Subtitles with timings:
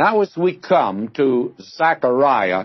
[0.00, 2.64] Now, as we come to Zechariah,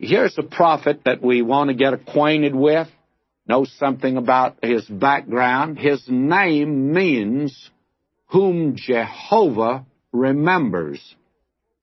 [0.00, 2.88] here's a prophet that we want to get acquainted with,
[3.46, 5.78] know something about his background.
[5.78, 7.70] His name means
[8.30, 11.00] whom Jehovah remembers.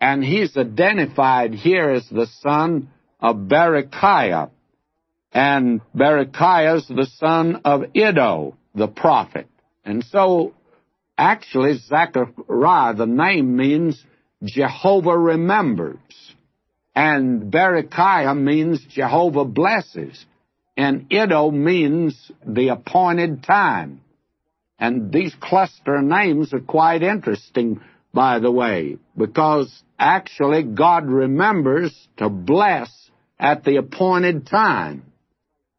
[0.01, 2.89] And he's identified here as the son
[3.21, 4.49] of Berechiah.
[5.31, 9.47] And Berechiah is the son of Iddo, the prophet.
[9.85, 10.55] And so,
[11.17, 14.03] actually, Zechariah, the name means
[14.43, 15.97] Jehovah remembers.
[16.95, 20.25] And Berechiah means Jehovah blesses.
[20.75, 24.01] And Iddo means the appointed time.
[24.79, 27.81] And these cluster names are quite interesting,
[28.13, 32.89] by the way, because actually God remembers to bless
[33.37, 35.03] at the appointed time.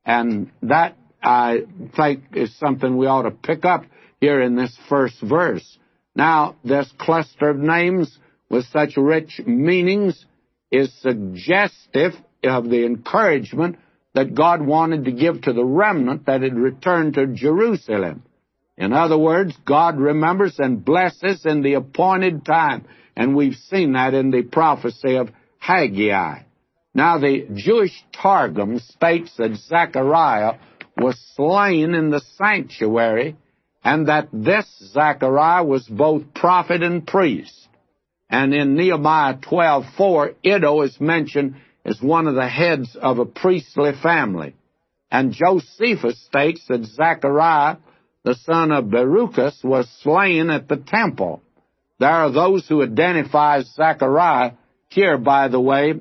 [0.04, 1.62] And that, I
[1.96, 3.84] think, is something we ought to pick up
[4.20, 5.78] here in this first verse.
[6.14, 8.18] Now, this cluster of names
[8.50, 10.26] with such rich meanings
[10.70, 12.12] is suggestive
[12.44, 13.76] of the encouragement
[14.14, 18.24] that God wanted to give to the remnant that had returned to Jerusalem.
[18.76, 22.86] In other words, God remembers and blesses in the appointed time.
[23.14, 26.42] And we've seen that in the prophecy of Haggai.
[26.94, 30.54] Now, the Jewish Targum states that Zechariah
[30.96, 33.36] was slain in the sanctuary
[33.84, 37.68] and that this Zechariah was both prophet and priest.
[38.30, 43.92] And in Nehemiah 12:4, Iddo is mentioned as one of the heads of a priestly
[43.92, 44.54] family.
[45.10, 47.78] And Josephus states that Zechariah,
[48.22, 51.42] the son of Beruchas, was slain at the temple.
[51.98, 54.52] There are those who identify Zechariah
[54.88, 55.94] here, by the way,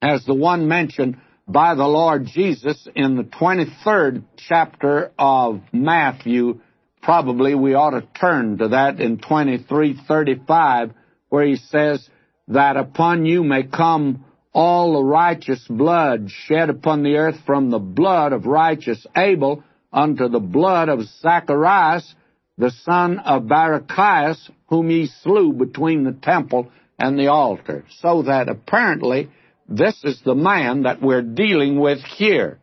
[0.00, 6.60] as the one mentioned by the Lord Jesus in the 23rd chapter of Matthew.
[7.02, 10.92] Probably we ought to turn to that in 2335,
[11.28, 12.08] where he says
[12.48, 17.78] that upon you may come all the righteous blood shed upon the earth from the
[17.78, 22.14] blood of righteous Abel unto the blood of Zacharias,
[22.56, 27.84] the son of Barachias, whom ye slew between the temple and the altar.
[28.00, 29.30] So that apparently
[29.68, 32.58] this is the man that we're dealing with here.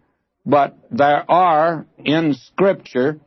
[0.45, 3.19] But there are in Scripture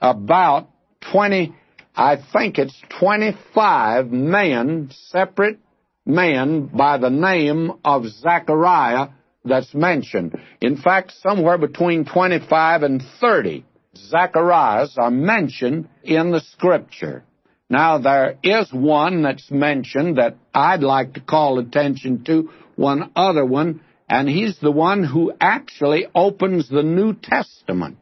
[0.00, 0.68] about
[1.12, 1.54] 20,
[1.98, 5.58] I think it's 25 men, separate
[6.06, 9.08] men by the name of Zechariah
[9.44, 10.38] that's mentioned.
[10.60, 13.64] In fact, somewhere between 25 and 30
[13.96, 17.24] Zechariahs are mentioned in the Scripture.
[17.68, 23.44] Now, there is one that's mentioned that I'd like to call attention to, one other
[23.44, 27.98] one, and he's the one who actually opens the New Testament.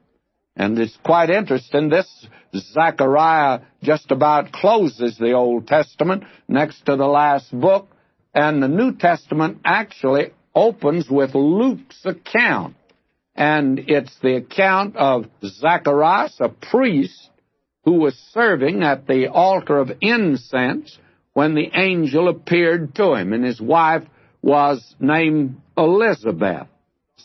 [0.57, 1.91] And it's quite interesting.
[1.91, 7.89] This Zechariah just about closes the Old Testament next to the last book,
[8.35, 12.77] and the New Testament actually opens with Luke's account.
[13.35, 17.29] And it's the account of Zacharias, a priest,
[17.85, 20.99] who was serving at the altar of incense
[21.35, 24.05] when the angel appeared to him, and his wife
[24.41, 26.67] was named Elizabeth.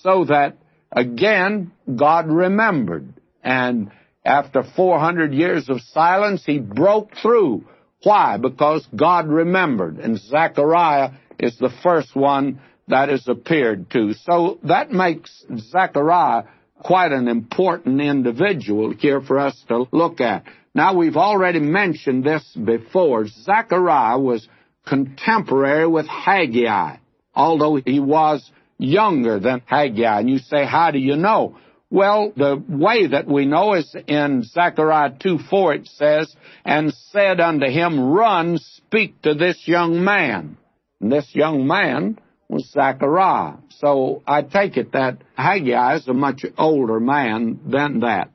[0.04, 0.58] So that,
[0.92, 3.14] again, God remembered.
[3.44, 3.92] And
[4.24, 7.66] after 400 years of silence, he broke through.
[8.04, 8.38] Why?
[8.38, 9.98] Because God remembered.
[9.98, 14.14] And Zechariah is the first one that is appeared to.
[14.26, 16.44] So that makes Zechariah
[16.80, 20.44] quite an important individual here for us to look at.
[20.74, 23.28] Now, we've already mentioned this before.
[23.28, 24.48] Zechariah was
[24.86, 26.98] contemporary with Haggai,
[27.36, 30.20] although he was younger than Haggai.
[30.22, 31.58] And you say, how do you know?
[31.92, 37.42] Well, the way that we know is in Zechariah 2 4 it says, And said
[37.42, 40.56] unto him, Run, speak to this young man.
[41.02, 43.58] And this young man was Zechariah.
[43.80, 48.30] So I take it that Haggai is a much older man than that.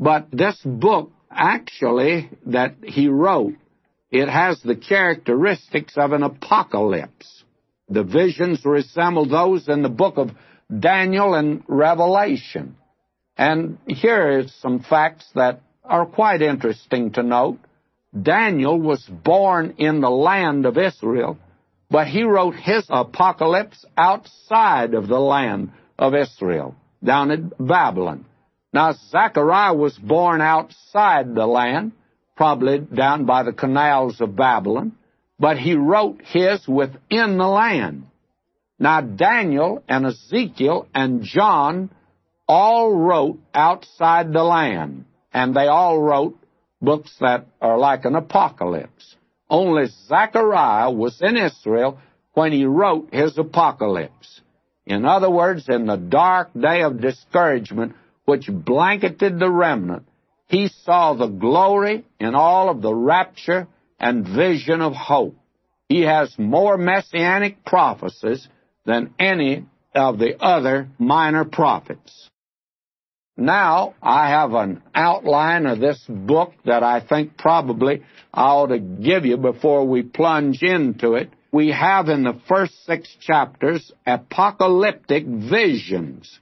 [0.00, 3.54] But this book, actually, that he wrote,
[4.10, 7.44] it has the characteristics of an apocalypse.
[7.88, 10.32] The visions resemble those in the book of
[10.76, 12.76] Daniel and Revelation.
[13.36, 17.58] And here is some facts that are quite interesting to note.
[18.20, 21.38] Daniel was born in the land of Israel
[21.90, 28.24] but he wrote his apocalypse outside of the land of Israel, down at Babylon.
[28.72, 31.92] Now, Zechariah was born outside the land,
[32.36, 34.92] probably down by the canals of Babylon,
[35.38, 38.06] but he wrote his within the land.
[38.78, 41.90] Now, Daniel and Ezekiel and John
[42.48, 46.38] all wrote outside the land, and they all wrote
[46.80, 49.16] books that are like an apocalypse.
[49.48, 51.98] Only Zechariah was in Israel
[52.34, 54.40] when he wrote his apocalypse.
[54.84, 57.94] In other words, in the dark day of discouragement
[58.24, 60.04] which blanketed the remnant,
[60.48, 63.66] he saw the glory in all of the rapture
[63.98, 65.34] and vision of hope.
[65.88, 68.46] He has more messianic prophecies
[68.84, 72.28] than any of the other minor prophets.
[73.36, 78.02] Now, I have an outline of this book that I think probably
[78.32, 81.30] I ought to give you before we plunge into it.
[81.52, 86.38] We have in the first six chapters apocalyptic visions,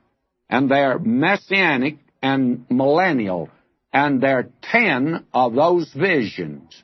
[0.48, 3.50] and they're messianic and millennial,
[3.92, 6.80] and there are ten of those visions.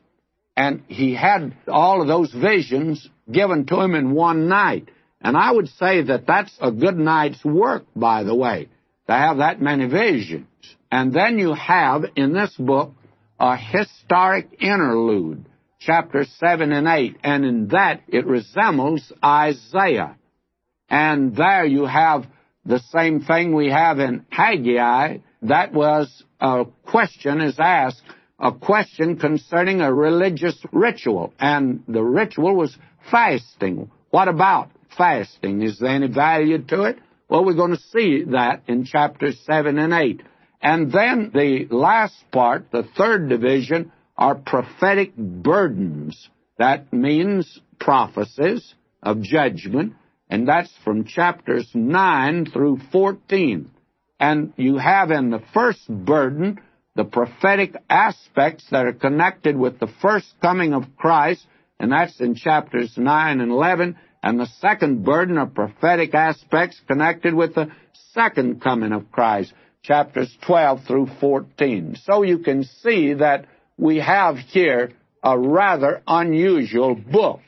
[0.57, 4.89] And he had all of those visions given to him in one night.
[5.21, 8.69] And I would say that that's a good night's work, by the way
[9.11, 10.47] to have that many visions.
[10.91, 12.93] And then you have in this book
[13.41, 15.47] a historic interlude,
[15.81, 20.17] chapters 7 and 8, and in that it resembles Isaiah.
[20.89, 22.27] And there you have
[22.65, 25.19] the same thing we have in Haggai.
[25.43, 28.03] That was a question is asked,
[28.39, 32.77] a question concerning a religious ritual, and the ritual was
[33.11, 33.91] fasting.
[34.11, 35.63] What about fasting?
[35.63, 36.99] Is there any value to it?
[37.31, 40.21] Well, we're going to see that in chapters 7 and 8.
[40.61, 46.29] And then the last part, the third division, are prophetic burdens.
[46.59, 49.95] That means prophecies of judgment,
[50.29, 53.71] and that's from chapters 9 through 14.
[54.19, 56.61] And you have in the first burden
[56.97, 61.47] the prophetic aspects that are connected with the first coming of Christ,
[61.79, 67.35] and that's in chapters 9 and 11 and the second burden of prophetic aspects connected
[67.35, 67.71] with the
[68.13, 69.53] second coming of Christ,
[69.83, 71.97] chapters 12 through 14.
[72.05, 73.47] So you can see that
[73.79, 77.41] we have here a rather unusual book.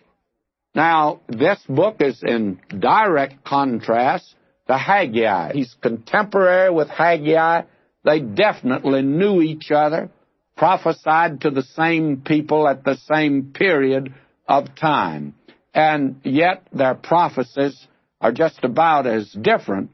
[0.75, 4.35] Now, this book is in direct contrast
[4.69, 5.53] to Haggai.
[5.53, 7.63] He's contemporary with Haggai.
[8.05, 10.11] They definitely knew each other,
[10.57, 14.15] prophesied to the same people at the same period
[14.49, 15.35] of time
[15.75, 17.87] and yet their prophecies
[18.21, 19.91] are just about as different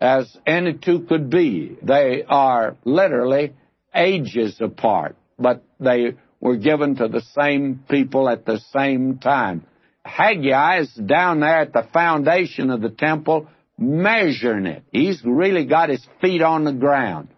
[0.00, 1.76] as any two could be.
[1.82, 3.54] They are literally
[3.94, 9.66] ages apart, but they were given to the same people at the same time.
[10.04, 13.48] Haggai is down there at the foundation of the temple
[13.78, 14.82] measuring it.
[14.90, 17.28] He's really got his feet on the ground.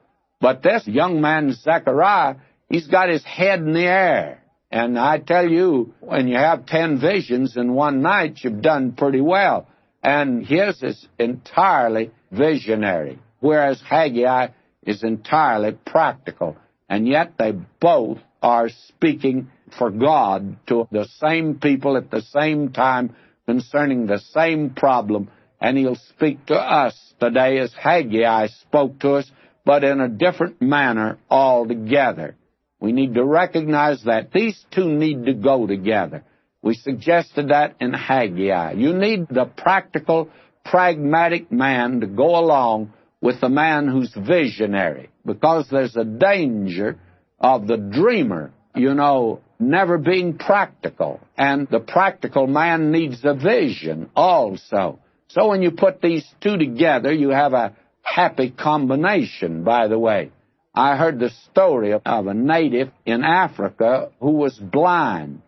[0.41, 2.37] But this young man, Zechariah,
[2.69, 4.40] he's got his head in the air.
[4.71, 9.21] And I tell you, when you have ten visions in one night, you've done pretty
[9.21, 9.67] well.
[10.03, 14.49] And his is entirely visionary, whereas Haggai
[14.85, 16.57] is entirely practical.
[16.89, 22.73] And yet they both are speaking for God to the same people at the same
[22.73, 23.15] time
[23.47, 25.31] concerning the same problem.
[25.61, 29.31] And he'll speak to us today as Haggai spoke to us,
[29.65, 32.37] but in a different manner altogether.
[32.81, 36.25] We need to recognize that these two need to go together.
[36.63, 38.73] We suggested that in Haggai.
[38.73, 40.31] You need the practical,
[40.65, 46.99] pragmatic man to go along with the man who's visionary because there's a danger
[47.39, 51.21] of the dreamer, you know, never being practical.
[51.37, 55.01] And the practical man needs a vision also.
[55.29, 60.33] So when you put these two together, you have a happy combination, by the way.
[60.75, 65.43] I heard the story of a native in Africa who was blind,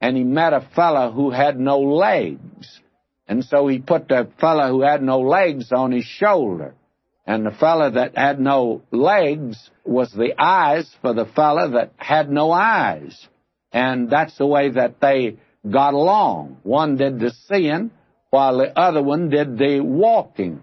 [0.00, 2.80] and he met a fellow who had no legs.
[3.26, 6.74] And so he put the fellow who had no legs on his shoulder.
[7.26, 12.30] And the fellow that had no legs was the eyes for the fellow that had
[12.30, 13.28] no eyes.
[13.72, 15.36] And that's the way that they
[15.68, 16.58] got along.
[16.62, 17.90] One did the seeing,
[18.30, 20.62] while the other one did the walking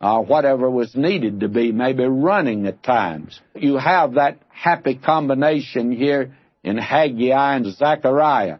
[0.00, 3.40] or whatever was needed to be, maybe running at times.
[3.54, 8.58] You have that happy combination here in Haggai and Zechariah.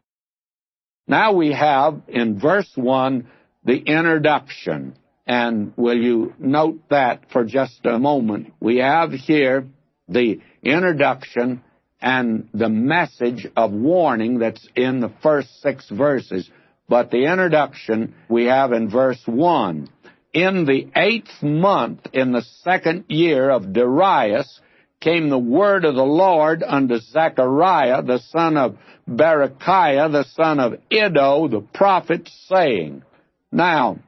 [1.06, 3.26] Now we have in verse 1
[3.64, 4.96] the introduction.
[5.26, 8.54] And will you note that for just a moment?
[8.60, 9.66] We have here
[10.08, 11.62] the introduction
[12.00, 16.48] and the message of warning that's in the first six verses.
[16.88, 19.88] But the introduction we have in verse 1
[20.36, 24.60] in the eighth month, in the second year of Darius,
[25.00, 28.76] came the word of the Lord unto Zechariah, the son of
[29.08, 33.02] Berechiah, the son of Iddo, the prophet, saying,
[33.50, 33.98] Now,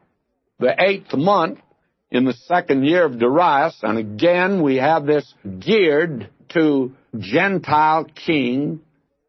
[0.59, 1.61] the eighth month,
[2.11, 8.81] in the second year of Darius, and again we have this geared to Gentile king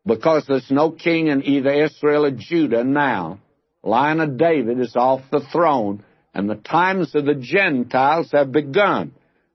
[0.05, 3.39] because there's no king in either Israel or Judah now.
[3.83, 9.13] Lion of David is off the throne, and the times of the Gentiles have begun.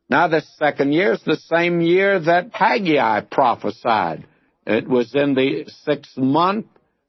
[0.08, 4.26] Now, the second year is the same year that Haggai prophesied.
[4.66, 6.66] It was in the sixth month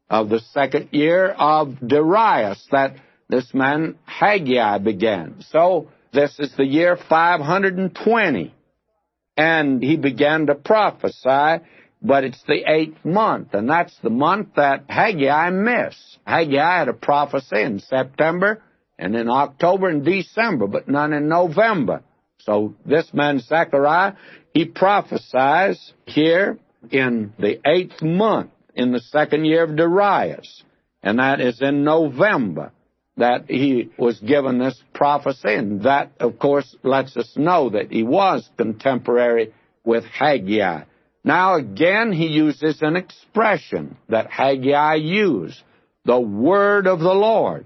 [0.09, 2.95] of the second year of Darius that
[3.27, 5.43] this man Haggai began.
[5.49, 8.53] So, this is the year 520.
[9.37, 11.65] And he began to prophesy,
[12.01, 16.19] but it's the eighth month, and that's the month that Haggai missed.
[16.25, 18.61] Haggai had a prophecy in September
[18.97, 22.01] and in October and December, but none in November.
[22.39, 24.13] So this man Zechariah,
[24.53, 26.57] he prophesies here
[26.91, 30.63] in the eighth month in the second year of Darius,
[31.01, 32.71] and that is in November
[33.17, 38.03] that he was given this prophecy, and that, of course, lets us know that he
[38.03, 39.53] was contemporary
[39.85, 40.83] with Haggai.
[41.23, 45.59] Now again, he uses an expression that Haggai used,
[46.03, 47.65] the word of the Lord.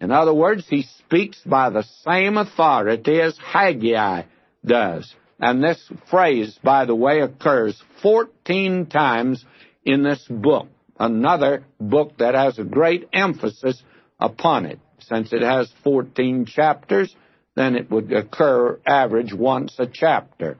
[0.00, 4.22] In other words, he speaks by the same authority as Haggai
[4.64, 5.12] does.
[5.40, 9.44] And this phrase, by the way, occurs 14 times
[9.84, 10.68] in this book.
[10.98, 13.82] Another book that has a great emphasis
[14.18, 14.80] upon it.
[15.00, 17.14] Since it has 14 chapters,
[17.54, 20.58] then it would occur average once a chapter.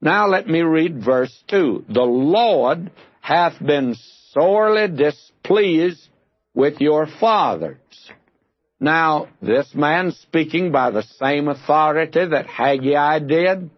[0.00, 1.86] Now let me read verse 2.
[1.88, 2.90] The Lord
[3.20, 3.96] hath been
[4.30, 6.08] sorely displeased
[6.54, 7.78] with your fathers.
[8.78, 13.70] Now, this man speaking by the same authority that Haggai did,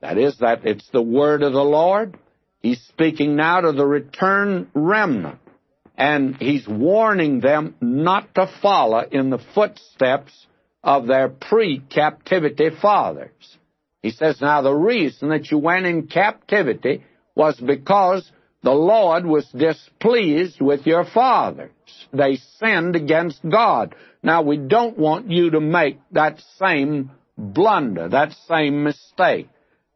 [0.00, 2.16] that is, that it's the word of the Lord,
[2.60, 5.38] he's speaking now to the returned remnant
[5.96, 10.32] and he's warning them not to follow in the footsteps
[10.82, 13.30] of their pre-captivity fathers.
[14.02, 18.30] He says, now the reason that you went in captivity was because
[18.62, 21.70] the Lord was displeased with your fathers.
[22.12, 23.94] They sinned against God.
[24.22, 29.48] Now we don't want you to make that same blunder, that same mistake.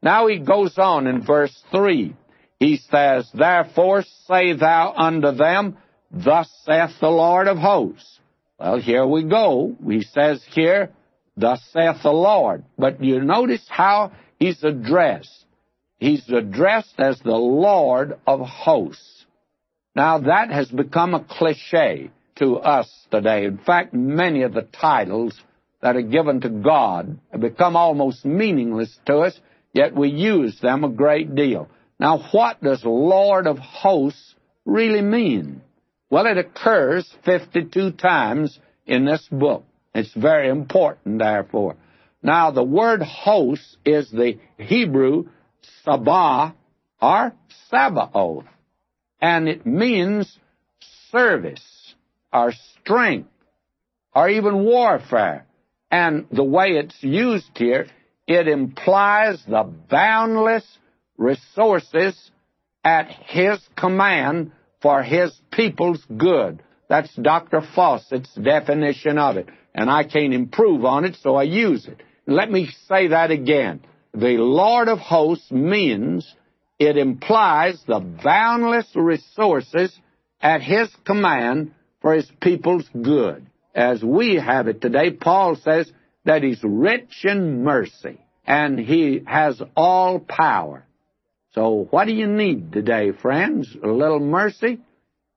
[0.02, 2.14] Now he goes on in verse 3.
[2.58, 5.78] He says, Therefore say thou unto them,
[6.10, 8.18] Thus saith the Lord of hosts.
[8.58, 9.76] Well, here we go.
[9.86, 10.90] He says here,
[11.36, 12.64] Thus saith the Lord.
[12.78, 15.46] But you notice how he's addressed.
[15.98, 19.19] He's addressed as the Lord of hosts.
[19.94, 23.44] Now that has become a cliche to us today.
[23.44, 25.38] In fact, many of the titles
[25.82, 29.38] that are given to God have become almost meaningless to us,
[29.72, 31.68] yet we use them a great deal.
[31.98, 35.62] Now, what does Lord of hosts really mean?
[36.08, 39.64] Well, it occurs 52 times in this book.
[39.94, 41.76] It's very important, therefore.
[42.22, 45.28] Now, the word host is the Hebrew
[45.86, 46.54] sabah
[47.00, 47.32] or
[47.70, 48.44] Sabaoth,
[49.20, 50.38] and it means
[51.10, 51.94] service
[52.32, 53.28] or strength
[54.14, 55.46] or even warfare.
[55.90, 57.86] And the way it's used here,
[58.26, 60.64] it implies the boundless
[61.16, 62.30] resources
[62.84, 66.62] at His command for his people's good.
[66.88, 67.62] That's Dr.
[67.74, 69.48] Fausset's definition of it.
[69.74, 72.02] And I can't improve on it, so I use it.
[72.26, 73.82] Let me say that again.
[74.12, 76.34] The Lord of hosts means
[76.80, 79.96] it implies the boundless resources
[80.40, 83.46] at his command for his people's good.
[83.74, 85.92] As we have it today, Paul says
[86.24, 90.86] that he's rich in mercy and he has all power.
[91.52, 93.76] So what do you need today, friends?
[93.84, 94.78] A little mercy?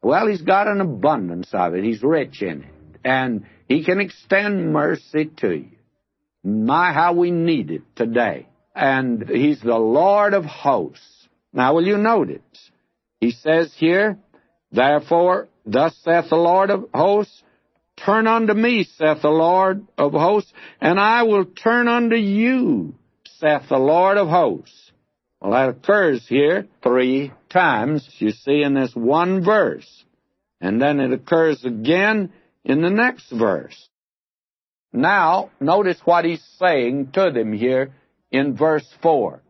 [0.01, 1.83] Well, he's got an abundance of it.
[1.83, 2.99] He's rich in it.
[3.03, 5.71] And he can extend mercy to you.
[6.41, 8.47] My, how we need it today.
[8.73, 11.22] And he's the Lord of hosts.
[11.53, 12.41] Now, will you notice?
[13.19, 14.17] He says here,
[14.71, 17.43] Therefore, thus saith the Lord of hosts,
[17.95, 22.95] Turn unto me, saith the Lord of hosts, and I will turn unto you,
[23.37, 24.91] saith the Lord of hosts.
[25.39, 30.05] Well, that occurs here three times, you see, in this one verse.
[30.59, 32.33] And then it occurs again
[32.63, 33.89] in the next verse.
[34.91, 37.93] Now, notice what he's saying to them here
[38.31, 39.41] in verse 4.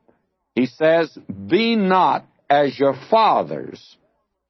[0.55, 1.17] He says,
[1.47, 3.97] Be not as your fathers,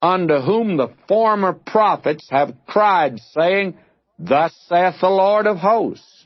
[0.01, 3.77] unto whom the former prophets have cried, saying,
[4.19, 6.25] Thus saith the Lord of hosts.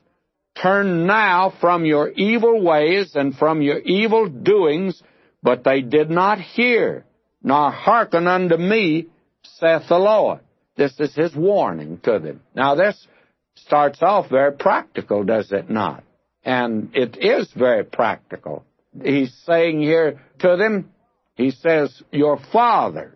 [0.62, 5.01] Turn now from your evil ways and from your evil doings,
[5.43, 7.05] but they did not hear,
[7.43, 9.07] nor hearken unto me,
[9.43, 10.39] saith the Lord.
[10.75, 12.41] This is his warning to them.
[12.55, 13.07] Now this
[13.55, 16.03] starts off very practical, does it not?
[16.43, 18.63] And it is very practical.
[19.03, 20.91] He's saying here to them,
[21.35, 23.13] he says, Your fathers,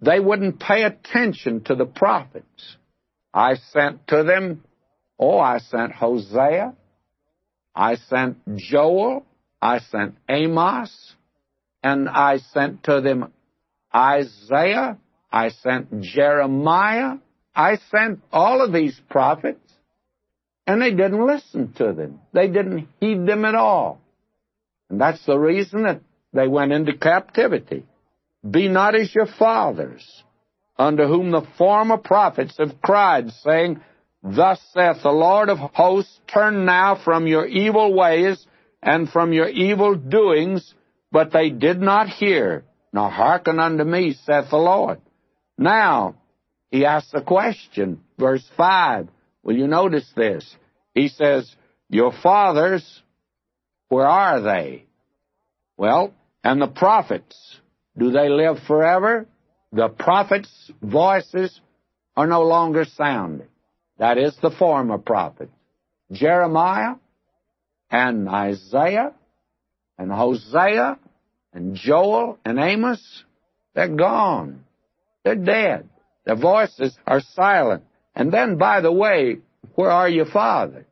[0.00, 2.76] they wouldn't pay attention to the prophets.
[3.32, 4.64] I sent to them,
[5.18, 6.74] oh, I sent Hosea,
[7.74, 9.24] I sent Joel,
[9.62, 11.14] I sent Amos,
[11.82, 13.32] and I sent to them
[13.94, 14.98] Isaiah,
[15.32, 17.18] I sent Jeremiah,
[17.54, 19.72] I sent all of these prophets,
[20.66, 22.20] and they didn't listen to them.
[22.32, 23.99] They didn't heed them at all.
[24.90, 26.00] And that's the reason that
[26.32, 27.86] they went into captivity.
[28.48, 30.24] Be not as your fathers,
[30.76, 33.80] unto whom the former prophets have cried, saying,
[34.22, 38.44] Thus saith the Lord of hosts, turn now from your evil ways
[38.82, 40.74] and from your evil doings,
[41.12, 45.00] but they did not hear, nor hearken unto me, saith the Lord.
[45.56, 46.16] Now,
[46.70, 49.08] he asks a question, verse 5.
[49.42, 50.56] Will you notice this?
[50.94, 51.54] He says,
[51.88, 53.02] Your fathers,
[53.90, 54.84] where are they?
[55.76, 57.36] Well, and the prophets,
[57.98, 59.26] do they live forever?
[59.72, 61.60] The prophets' voices
[62.16, 63.48] are no longer sounding.
[63.98, 65.52] That is the former prophets.
[66.12, 66.94] Jeremiah
[67.90, 69.12] and Isaiah
[69.98, 70.98] and Hosea
[71.52, 73.24] and Joel and Amos,
[73.74, 74.64] they're gone.
[75.24, 75.88] They're dead.
[76.24, 77.84] Their voices are silent.
[78.14, 79.38] And then, by the way,
[79.74, 80.86] where are your fathers?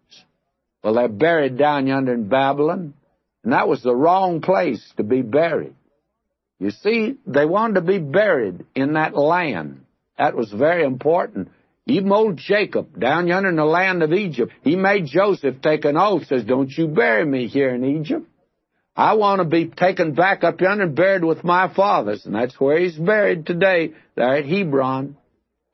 [0.83, 2.95] Well, they're buried down yonder in Babylon,
[3.43, 5.75] and that was the wrong place to be buried.
[6.61, 9.85] You see, they wanted to be buried in that land.
[10.17, 11.49] That was very important.
[11.87, 15.97] Even old Jacob, down yonder in the land of Egypt, he made Joseph take an
[15.97, 18.27] oath, says, Don't you bury me here in Egypt.
[18.95, 22.27] I want to be taken back up yonder and buried with my fathers.
[22.27, 25.17] And that's where he's buried today, there at Hebron.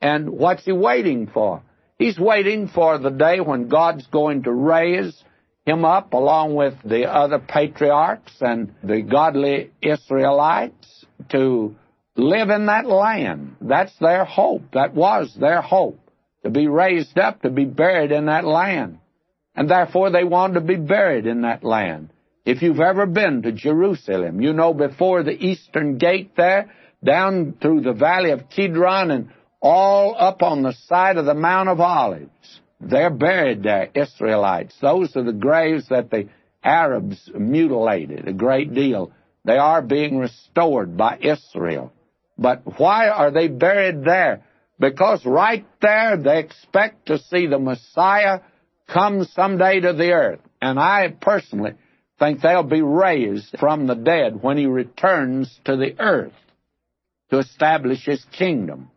[0.01, 1.63] And what's he waiting for?
[2.05, 5.25] He's waiting for the day when God's going to raise
[5.65, 11.75] him up along with the other patriarchs and the godly Israelites to
[12.15, 13.57] live in that land.
[13.63, 14.65] That's their hope.
[14.75, 15.99] That was their hope.
[16.43, 18.99] To be raised up, to be buried in that land.
[19.55, 22.11] And therefore they wanted to be buried in that land.
[22.45, 26.71] If you've ever been to Jerusalem, you know before the eastern gate there,
[27.03, 29.31] down through the valley of Kidron and
[29.65, 32.61] all up on the side of the Mount of Olives.
[32.83, 34.75] They're buried there, Israelites.
[34.81, 36.29] Those are the graves that the
[36.63, 39.11] Arabs mutilated a great deal.
[39.47, 41.95] They are being restored by Israel.
[42.37, 44.45] But why are they buried there?
[44.79, 48.41] Because right there they expect to see the Messiah
[48.87, 50.41] come someday to the earth.
[50.61, 51.73] And I personally
[52.19, 56.35] think they'll be raised from the dead when he returns to the earth
[57.31, 58.91] to establish his kingdom.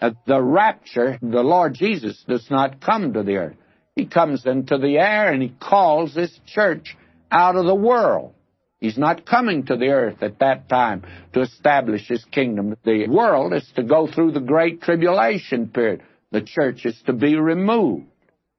[0.00, 3.56] At the rapture, the Lord Jesus does not come to the earth.
[3.94, 6.96] He comes into the air and he calls his church
[7.30, 8.34] out of the world.
[8.78, 12.76] He's not coming to the earth at that time to establish his kingdom.
[12.84, 16.02] The world is to go through the great tribulation period.
[16.30, 18.04] The church is to be removed.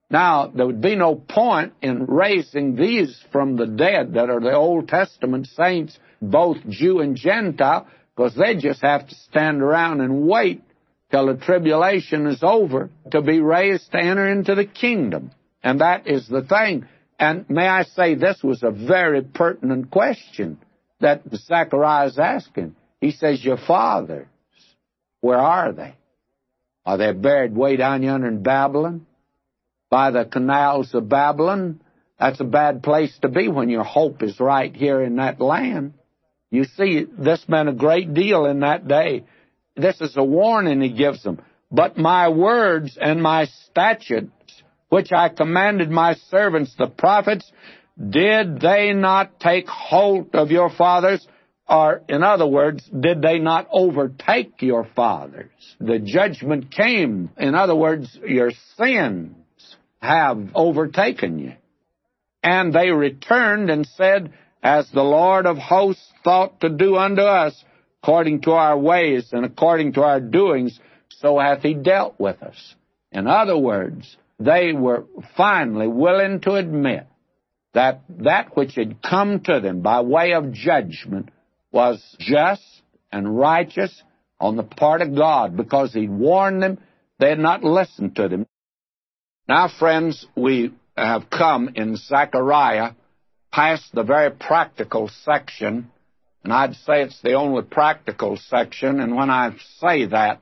[0.10, 4.54] Now, there would be no point in raising these from the dead that are the
[4.54, 10.28] Old Testament saints, both Jew and Gentile, because they just have to stand around and
[10.28, 10.64] wait
[11.12, 15.32] till the tribulation is over to be raised to enter into the kingdom.
[15.64, 16.86] And that is the thing.
[17.20, 20.60] And may I say, this was a very pertinent question
[21.00, 22.76] that Zechariah is asking.
[23.02, 24.28] He says, Your fathers,
[25.22, 25.96] where are they?
[26.86, 29.06] Are they buried way down yonder in Babylon?
[29.90, 31.82] By the canals of Babylon?
[32.20, 35.94] That's a bad place to be when your hope is right here in that land.
[36.50, 39.26] You see, this meant a great deal in that day
[39.78, 41.40] this is a warning he gives them.
[41.72, 44.32] But my words and my statutes,
[44.90, 47.50] which I commanded my servants, the prophets,
[47.98, 51.26] did they not take hold of your fathers?
[51.70, 55.52] Or, in other words, did they not overtake your fathers?
[55.80, 57.30] The judgment came.
[57.38, 59.36] In other words, your sins
[60.02, 61.54] have overtaken you.
[62.42, 64.32] And they returned and said,
[64.64, 67.62] As the Lord of hosts thought to do unto us,
[68.02, 70.80] according to our ways and according to our doings,
[71.10, 72.76] so hath he dealt with us.
[73.12, 75.06] In other words, they were
[75.36, 77.08] finally willing to admit
[77.74, 81.30] that that which had come to them by way of judgment
[81.72, 82.64] was just
[83.12, 84.02] and righteous
[84.40, 86.80] on the part of God because He'd warned them.
[87.20, 88.46] They had not listened to them.
[89.48, 92.92] Now, friends, we have come in Zechariah
[93.52, 95.92] past the very practical section
[96.48, 99.02] and I'd say it's the only practical section.
[99.02, 100.42] And when I say that,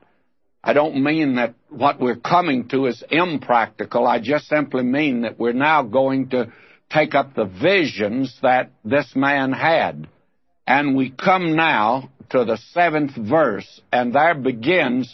[0.62, 4.06] I don't mean that what we're coming to is impractical.
[4.06, 6.52] I just simply mean that we're now going to
[6.92, 10.06] take up the visions that this man had.
[10.64, 15.12] And we come now to the seventh verse, and there begins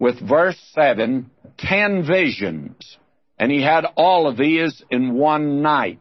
[0.00, 2.96] with verse 7 ten visions.
[3.38, 6.00] And he had all of these in one night.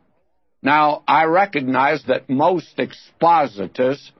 [0.64, 4.12] Now, I recognize that most expositors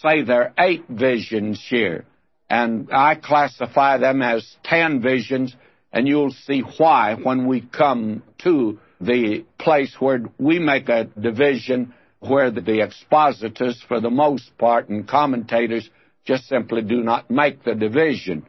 [0.00, 2.04] say there are eight visions here,
[2.48, 5.54] and I classify them as ten visions,
[5.92, 11.94] and you'll see why when we come to the place where we make a division
[12.20, 15.88] where the expositors, for the most part, and commentators
[16.24, 18.44] just simply do not make the division.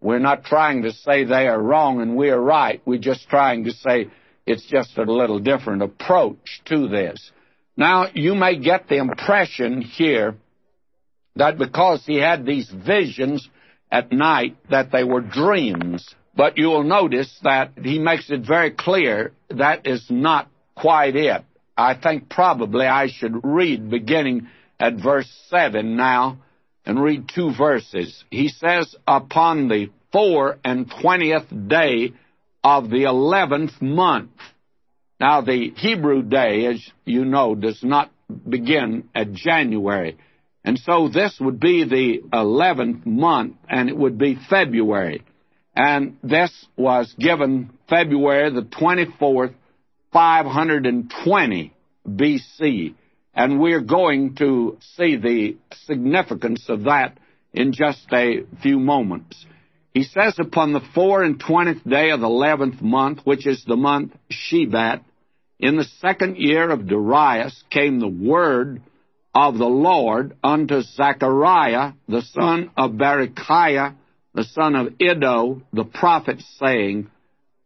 [0.00, 2.80] We're not trying to say they are wrong and we are right.
[2.86, 4.08] We're just trying to say
[4.46, 7.30] it's just a little different approach to this.
[7.76, 10.36] Now, you may get the impression here
[11.36, 13.48] that because he had these visions
[13.90, 16.14] at night that they were dreams.
[16.34, 21.42] But you will notice that he makes it very clear that is not quite it.
[21.76, 26.38] I think probably I should read beginning at verse 7 now
[26.84, 28.24] and read two verses.
[28.30, 32.12] He says, Upon the four and twentieth day
[32.62, 34.30] of the eleventh month.
[35.18, 38.10] Now, the Hebrew day, as you know, does not
[38.48, 40.18] begin at January.
[40.64, 45.24] And so this would be the 11th month, and it would be February.
[45.74, 49.54] And this was given February the 24th,
[50.12, 51.72] 520
[52.06, 52.94] BC.
[53.34, 57.16] And we're going to see the significance of that
[57.52, 59.46] in just a few moments.
[59.94, 63.76] He says, Upon the four and twentieth day of the eleventh month, which is the
[63.76, 65.02] month Shebat,
[65.58, 68.82] in the second year of Darius came the word
[69.34, 73.94] of the Lord unto Zechariah, the son of Berechiah,
[74.34, 77.10] the son of Iddo, the prophet, saying,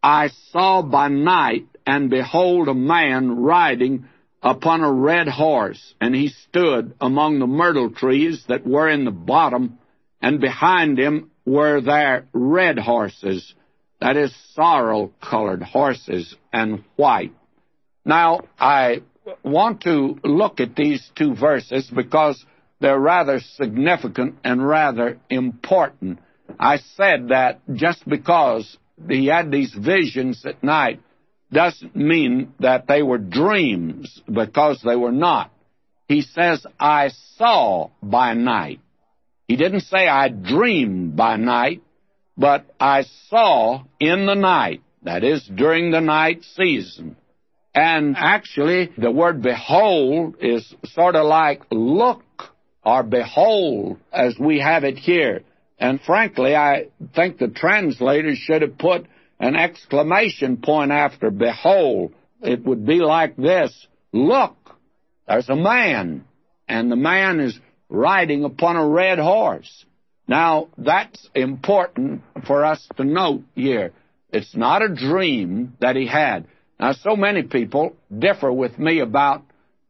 [0.01, 4.05] I saw by night, and behold, a man riding
[4.41, 9.11] upon a red horse, and he stood among the myrtle trees that were in the
[9.11, 9.79] bottom,
[10.21, 13.53] and behind him were there red horses,
[13.99, 17.33] that is, sorrel colored horses, and white.
[18.03, 19.01] Now, I
[19.43, 22.43] want to look at these two verses because
[22.79, 26.19] they're rather significant and rather important.
[26.59, 28.77] I said that just because
[29.09, 31.01] he had these visions at night
[31.51, 35.51] doesn't mean that they were dreams, because they were not.
[36.07, 38.79] He says, I saw by night.
[39.47, 41.81] He didn't say I dreamed by night,
[42.37, 47.15] but I saw in the night, that is, during the night season.
[47.75, 52.23] And actually, the word behold is sort of like look
[52.85, 55.41] or behold as we have it here.
[55.77, 59.05] And frankly, I think the translators should have put
[59.41, 62.13] an exclamation point after behold.
[62.41, 64.55] It would be like this Look,
[65.27, 66.23] there's a man,
[66.69, 67.59] and the man is
[67.89, 69.85] riding upon a red horse.
[70.29, 73.91] Now, that's important for us to note here.
[74.31, 76.47] It's not a dream that he had.
[76.79, 79.43] Now, so many people differ with me about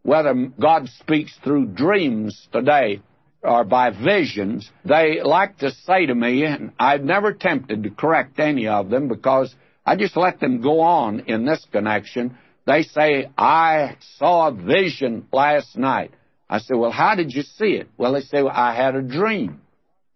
[0.03, 3.01] whether God speaks through dreams today
[3.41, 4.69] or by visions.
[4.83, 9.07] They like to say to me, and I've never tempted to correct any of them
[9.07, 9.53] because
[9.85, 12.37] I just let them go on in this connection.
[12.65, 16.11] They say, I saw a vision last night.
[16.49, 17.89] I said, Well, how did you see it?
[17.97, 19.61] Well, they say, well, I had a dream.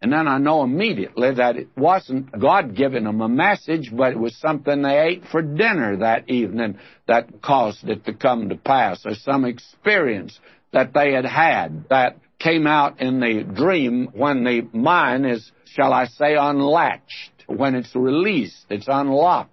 [0.02, 4.20] And then I know immediately that it wasn't God giving them a message, but it
[4.20, 9.06] was something they ate for dinner that evening that caused it to come to pass,
[9.06, 10.40] or some experience
[10.72, 15.92] that they had had that came out in the dream when the mind is, shall
[15.92, 17.32] I say, unlatched.
[17.48, 19.52] When it's released, it's unlocked.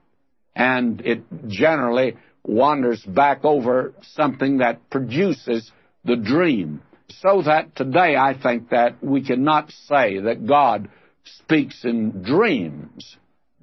[0.55, 5.73] And it generally wanders back over something that produces
[6.05, 6.83] the dream.
[7.09, 10.89] So that today I think that we cannot say that God
[11.25, 13.17] speaks in dreams.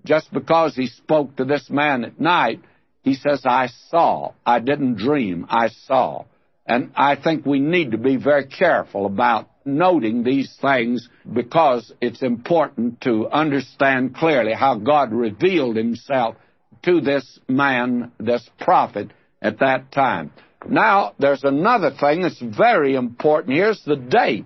[0.05, 2.61] Just because he spoke to this man at night,
[3.03, 4.33] he says, I saw.
[4.45, 5.45] I didn't dream.
[5.49, 6.25] I saw.
[6.65, 12.21] And I think we need to be very careful about noting these things because it's
[12.21, 16.35] important to understand clearly how God revealed himself
[16.83, 20.31] to this man, this prophet, at that time.
[20.67, 23.55] Now, there's another thing that's very important.
[23.55, 24.45] Here's the date.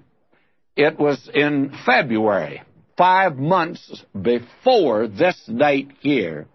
[0.75, 2.62] It was in February,
[2.97, 6.47] five months before this date here,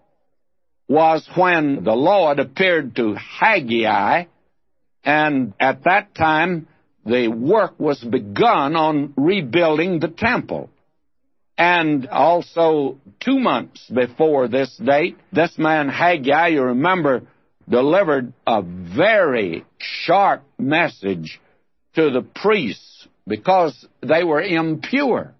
[0.87, 4.25] was when the Lord appeared to Haggai,
[5.03, 6.67] and at that time
[7.05, 10.69] the work was begun on rebuilding the temple.
[11.57, 17.23] And also, two months before this date, this man Haggai, you remember,
[17.67, 21.39] delivered a very sharp message
[21.95, 25.33] to the priests because they were impure.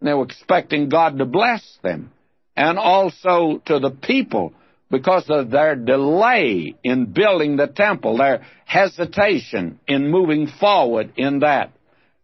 [0.00, 2.12] They were expecting God to bless them.
[2.56, 4.52] And also to the people
[4.90, 11.72] because of their delay in building the temple, their hesitation in moving forward in that.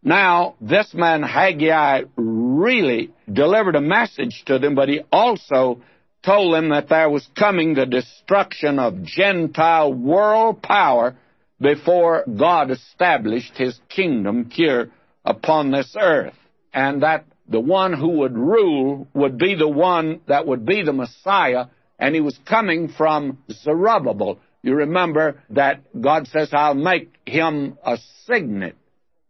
[0.02, 5.82] Now, this man Haggai really delivered a message to them, but he also
[6.22, 11.16] told them that there was coming the destruction of Gentile world power
[11.60, 14.90] before God established his kingdom here
[15.24, 16.34] upon this earth.
[16.72, 20.92] And that the one who would rule would be the one that would be the
[20.92, 21.66] Messiah,
[21.98, 24.38] and he was coming from Zerubbabel.
[24.62, 28.76] You remember that God says, I'll make him a signet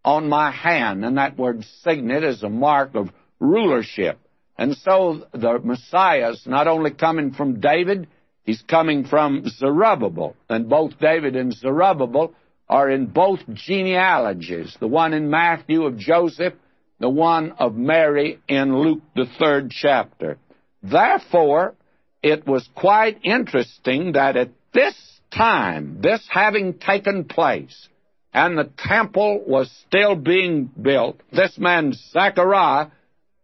[0.05, 4.19] on my hand, and that word signet is a mark of rulership.
[4.61, 8.09] And so the Messiah is not only coming from David,
[8.45, 10.37] he's coming from Zerubbabel.
[10.51, 12.35] And both David and Zerubbabel
[12.69, 14.77] are in both genealogies.
[14.79, 16.53] The one in Matthew of Joseph,
[16.99, 20.37] the one of Mary in Luke, the third chapter.
[20.83, 21.75] Therefore,
[22.23, 24.95] it was quite interesting that at this
[25.35, 27.89] time, this having taken place,
[28.35, 32.89] and the temple was still being built, this man Zechariah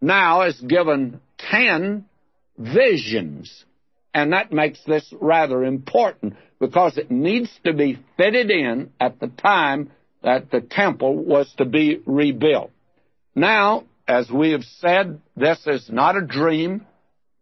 [0.07, 2.07] now is given ten
[2.57, 3.64] visions.
[4.14, 9.27] And that makes this rather important because it needs to be fitted in at the
[9.27, 9.90] time
[10.23, 12.71] that the temple was to be rebuilt.
[13.35, 16.87] Now, as we have said, this is not a dream,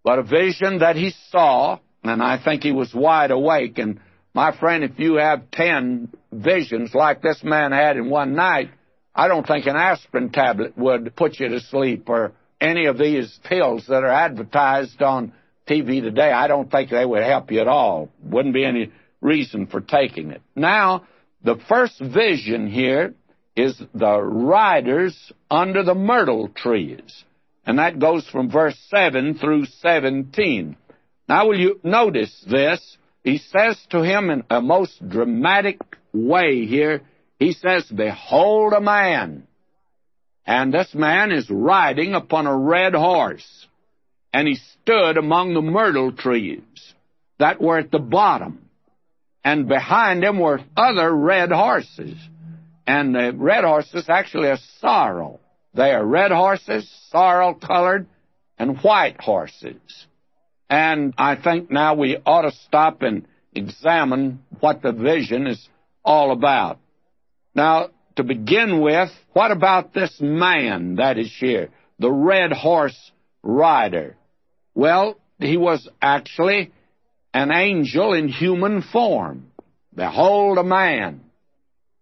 [0.02, 3.78] but a vision that he saw, and I think he was wide awake.
[3.78, 4.00] And
[4.34, 8.70] my friend, if you have ten visions like this man had in one night,
[9.14, 13.38] I don't think an aspirin tablet would put you to sleep or any of these
[13.44, 15.32] pills that are advertised on
[15.68, 18.10] TV today, I don't think they would help you at all.
[18.22, 20.42] Wouldn't be any reason for taking it.
[20.54, 21.06] Now,
[21.42, 23.14] the first vision here
[23.56, 27.24] is the riders under the myrtle trees.
[27.66, 30.76] And that goes from verse 7 through 17.
[31.28, 32.96] Now, will you notice this?
[33.22, 35.80] He says to him in a most dramatic
[36.12, 37.02] way here,
[37.38, 39.46] he says, Behold a man
[40.46, 43.66] and this man is riding upon a red horse.
[44.32, 46.62] And he stood among the myrtle trees
[47.38, 48.68] that were at the bottom.
[49.44, 52.16] And behind him were other red horses.
[52.86, 55.40] And the red horses actually are sorrel.
[55.72, 58.06] They are red horses, sorrel colored,
[58.58, 60.06] and white horses.
[60.68, 65.68] And I think now we ought to stop and examine what the vision is
[66.04, 66.78] all about.
[67.54, 74.16] Now, to begin with, what about this man that is here, the red horse rider?
[74.74, 76.72] Well, he was actually
[77.32, 79.50] an angel in human form.
[79.94, 81.20] Behold a man.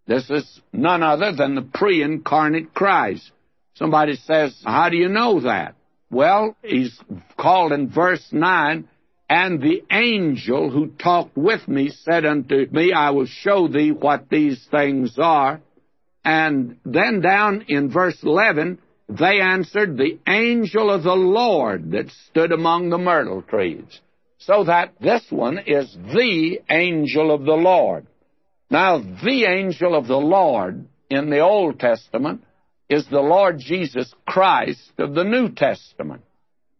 [0.07, 3.31] This is none other than the pre incarnate Christ.
[3.75, 5.75] Somebody says, How do you know that?
[6.11, 6.99] Well, he's
[7.39, 8.89] called in verse 9,
[9.31, 14.29] and the angel who talked with me said unto me, I will show thee what
[14.29, 15.63] these things are.
[16.25, 22.53] And then down in verse 11, they answered, The angel of the Lord that stood
[22.53, 24.01] among the myrtle trees.
[24.39, 28.07] So that this one is the angel of the Lord.
[28.71, 32.43] Now, the angel of the Lord in the Old Testament
[32.89, 36.23] is the Lord Jesus Christ of the New Testament.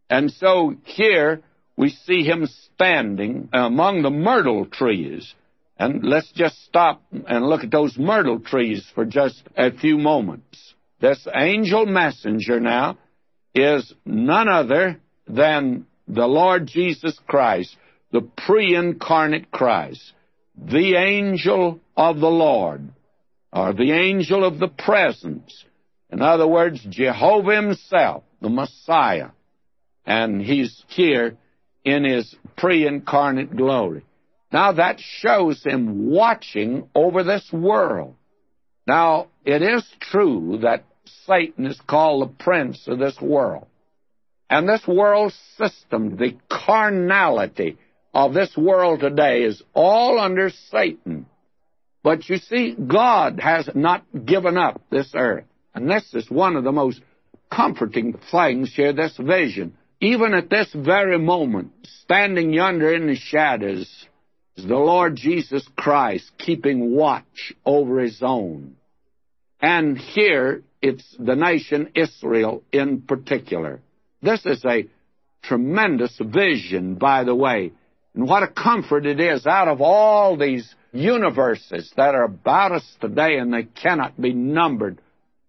[0.09, 1.41] And so here
[1.77, 5.33] we see him standing among the myrtle trees.
[5.77, 10.73] And let's just stop and look at those myrtle trees for just a few moments.
[10.99, 12.97] This angel messenger now
[13.55, 17.75] is none other than the Lord Jesus Christ,
[18.11, 20.13] the pre incarnate Christ,
[20.55, 22.89] the angel of the Lord,
[23.51, 25.65] or the angel of the presence.
[26.11, 29.29] In other words, Jehovah Himself, the Messiah.
[30.05, 31.37] And He's here
[31.83, 34.03] in His pre incarnate glory.
[34.53, 38.13] Now that shows him watching over this world.
[38.85, 40.85] Now, it is true that
[41.25, 43.65] Satan is called the prince of this world.
[44.51, 47.77] And this world system, the carnality
[48.13, 51.25] of this world today is all under Satan.
[52.03, 55.45] But you see, God has not given up this earth.
[55.73, 57.01] And this is one of the most
[57.51, 59.77] comforting things here, this vision.
[59.99, 61.71] Even at this very moment,
[62.03, 64.05] standing yonder in the shadows,
[64.55, 68.75] the Lord Jesus Christ keeping watch over his own.
[69.61, 73.81] And here it's the nation Israel in particular.
[74.21, 74.87] This is a
[75.43, 77.71] tremendous vision, by the way.
[78.13, 82.97] And what a comfort it is out of all these universes that are about us
[83.01, 84.99] today and they cannot be numbered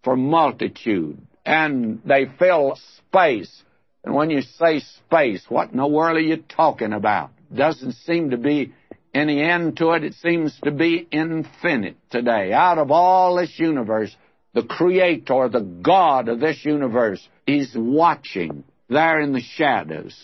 [0.03, 3.63] for multitude, and they fill space.
[4.03, 7.31] And when you say space, what in the world are you talking about?
[7.53, 8.73] Doesn't seem to be
[9.15, 10.03] any end to it.
[10.03, 12.51] It seems to be infinite today.
[12.51, 14.15] Out of all this universe,
[14.53, 20.15] the creator, the God of this universe, is watching there in the shadows,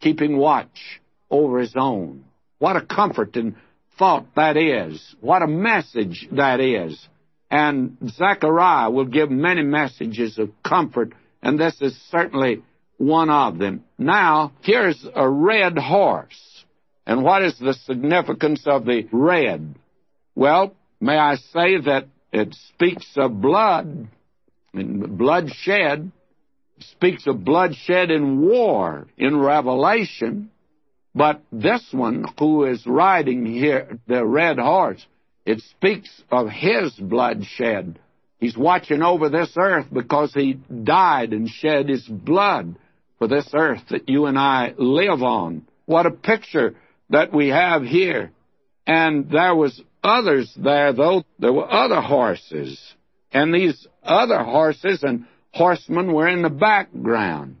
[0.00, 2.24] keeping watch over his own.
[2.58, 3.56] What a comfort and
[3.98, 5.14] thought that is.
[5.20, 6.98] What a message that is.
[7.50, 12.62] And Zechariah will give many messages of comfort, and this is certainly
[12.96, 13.84] one of them.
[13.98, 16.55] Now, here's a red horse.
[17.06, 19.76] And what is the significance of the red?
[20.34, 24.08] Well, may I say that it speaks of blood,
[24.74, 26.10] and bloodshed,
[26.80, 30.50] speaks of bloodshed in war in Revelation,
[31.14, 35.04] but this one who is riding here, the red horse,
[35.46, 37.98] it speaks of his bloodshed.
[38.38, 42.76] He's watching over this earth because he died and shed his blood
[43.18, 45.66] for this earth that you and I live on.
[45.86, 46.74] What a picture
[47.10, 48.32] that we have here.
[48.86, 51.24] And there was others there, though.
[51.38, 52.80] There were other horses.
[53.32, 57.56] And these other horses and horsemen were in the background.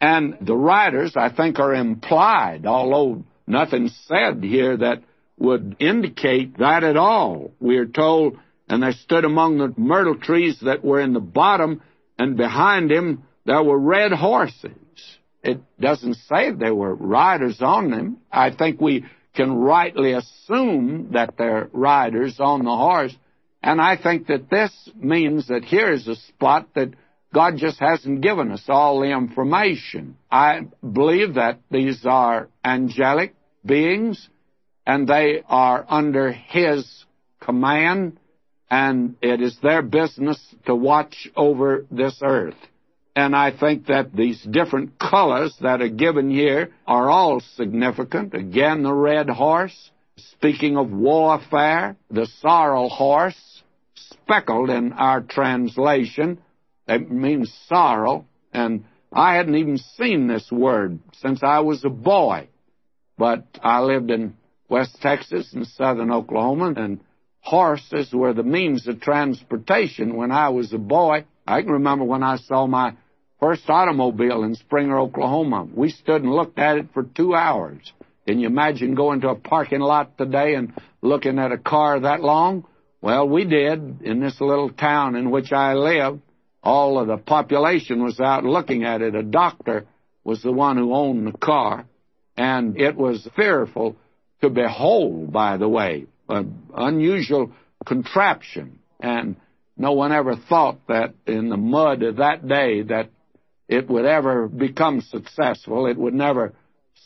[0.00, 5.02] And the riders, I think, are implied, although nothing said here that
[5.38, 7.52] would indicate that at all.
[7.60, 11.82] We are told, and they stood among the myrtle trees that were in the bottom,
[12.18, 14.76] and behind him there were red horses.
[15.42, 18.18] It doesn't say there were riders on them.
[18.30, 23.16] I think we can rightly assume that they're riders on the horse.
[23.62, 26.94] And I think that this means that here is a spot that
[27.32, 30.16] God just hasn't given us all the information.
[30.30, 34.28] I believe that these are angelic beings
[34.86, 37.04] and they are under His
[37.40, 38.18] command
[38.70, 42.56] and it is their business to watch over this earth.
[43.14, 48.32] And I think that these different colors that are given here are all significant.
[48.32, 53.62] Again, the red horse, speaking of warfare, the sorrel horse,
[53.94, 56.38] speckled in our translation,
[56.88, 62.48] it means sorrow, and I hadn't even seen this word since I was a boy.
[63.18, 64.34] But I lived in
[64.68, 67.00] West Texas and southern Oklahoma, and
[67.40, 71.26] horses were the means of transportation when I was a boy.
[71.46, 72.94] I can remember when I saw my
[73.42, 75.66] first automobile in Springer, Oklahoma.
[75.74, 77.92] We stood and looked at it for two hours.
[78.24, 82.20] Can you imagine going to a parking lot today and looking at a car that
[82.20, 82.64] long?
[83.00, 86.20] Well, we did in this little town in which I live.
[86.62, 89.16] All of the population was out looking at it.
[89.16, 89.86] A doctor
[90.22, 91.84] was the one who owned the car,
[92.36, 93.96] and it was fearful
[94.40, 97.50] to behold, by the way, an unusual
[97.84, 98.78] contraption.
[99.00, 99.34] And
[99.76, 103.10] no one ever thought that in the mud of that day that
[103.68, 105.86] it would ever become successful.
[105.86, 106.52] It would never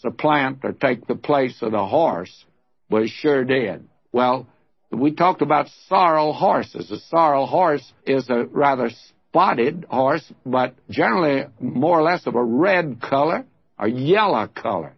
[0.00, 2.44] supplant or take the place of the horse,
[2.90, 3.88] but it sure did.
[4.12, 4.46] Well,
[4.90, 6.90] we talked about sorrel horses.
[6.90, 12.42] A sorrel horse is a rather spotted horse, but generally more or less of a
[12.42, 13.44] red color
[13.78, 14.94] or yellow color.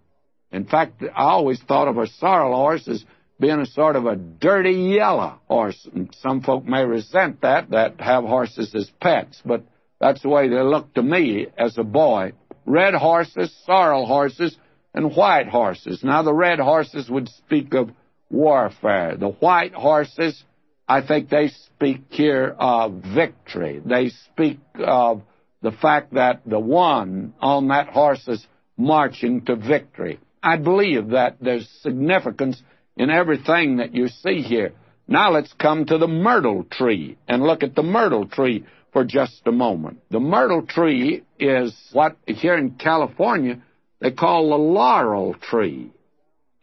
[0.52, 3.04] In fact, I always thought of a sorrel horse as
[3.40, 5.88] being a sort of a dirty yellow horse.
[5.92, 9.62] And some folk may resent that, that have horses as pets, but
[10.00, 12.32] that's the way they looked to me as a boy.
[12.66, 14.56] Red horses, sorrel horses,
[14.94, 16.02] and white horses.
[16.02, 17.90] Now, the red horses would speak of
[18.30, 19.16] warfare.
[19.16, 20.42] The white horses,
[20.86, 23.80] I think they speak here of victory.
[23.84, 25.22] They speak of
[25.62, 30.20] the fact that the one on that horse is marching to victory.
[30.42, 32.62] I believe that there's significance
[32.96, 34.72] in everything that you see here.
[35.08, 38.64] Now let's come to the myrtle tree and look at the myrtle tree
[38.98, 40.00] for just a moment.
[40.10, 43.62] The myrtle tree is what here in California
[44.00, 45.92] they call the laurel tree.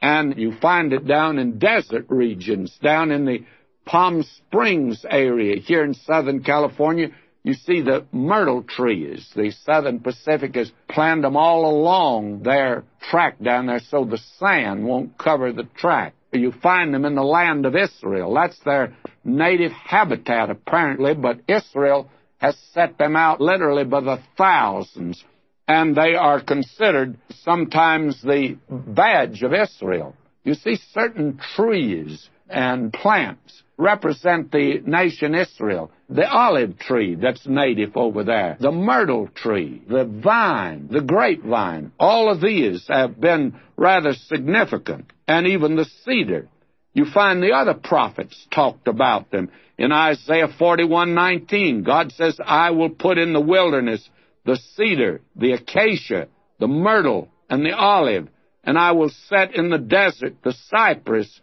[0.01, 3.45] And you find it down in desert regions, down in the
[3.85, 7.07] Palm Springs area here in Southern California.
[7.43, 9.25] You see the myrtle trees.
[9.33, 14.85] The Southern Pacific has planted them all along their track down there so the sand
[14.85, 16.15] won't cover the track.
[16.33, 18.33] You find them in the land of Israel.
[18.33, 22.09] That's their native habitat, apparently, but Israel
[22.45, 25.23] has set them out literally by the thousands,
[25.67, 30.15] and they are considered sometimes the badge of Israel.
[30.43, 35.89] You see, certain trees and plants represent the nation Israel.
[36.07, 42.31] The olive tree that's native over there, the myrtle tree, the vine, the grapevine, all
[42.31, 46.47] of these have been rather significant, and even the cedar.
[46.93, 49.49] You find the other prophets talked about them.
[49.77, 54.09] In Isaiah 41:19, God says, "I will put in the wilderness
[54.45, 56.27] the cedar, the acacia,
[56.59, 58.29] the myrtle, and the olive,
[58.63, 61.41] and I will set in the desert the cypress,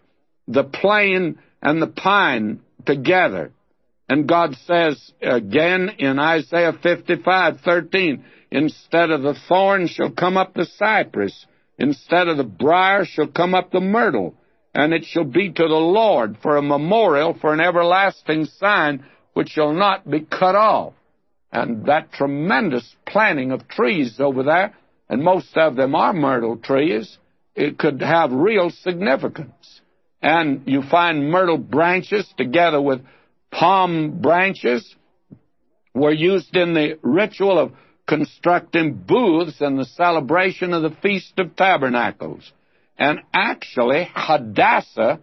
[0.49, 3.53] the plane, and the pine together."
[4.09, 10.67] And God says again in Isaiah 55:13, "Instead of the thorn shall come up the
[10.67, 11.47] cypress,
[11.79, 14.35] instead of the brier shall come up the myrtle."
[14.75, 19.05] And it shall be to the Lord for a memorial, for an everlasting sign,
[19.35, 20.95] which shall not be cut off.
[21.53, 24.75] And that tremendous planting of trees over there,
[25.09, 27.19] and most of them are myrtle trees,
[27.55, 29.81] it could have real significance.
[30.23, 33.03] And you find myrtle branches together with
[33.51, 34.95] palm branches
[35.95, 37.73] were used in the ritual of
[38.09, 42.51] constructing booths in the celebration of the Feast of Tabernacles.
[42.99, 45.21] And actually, Hadassah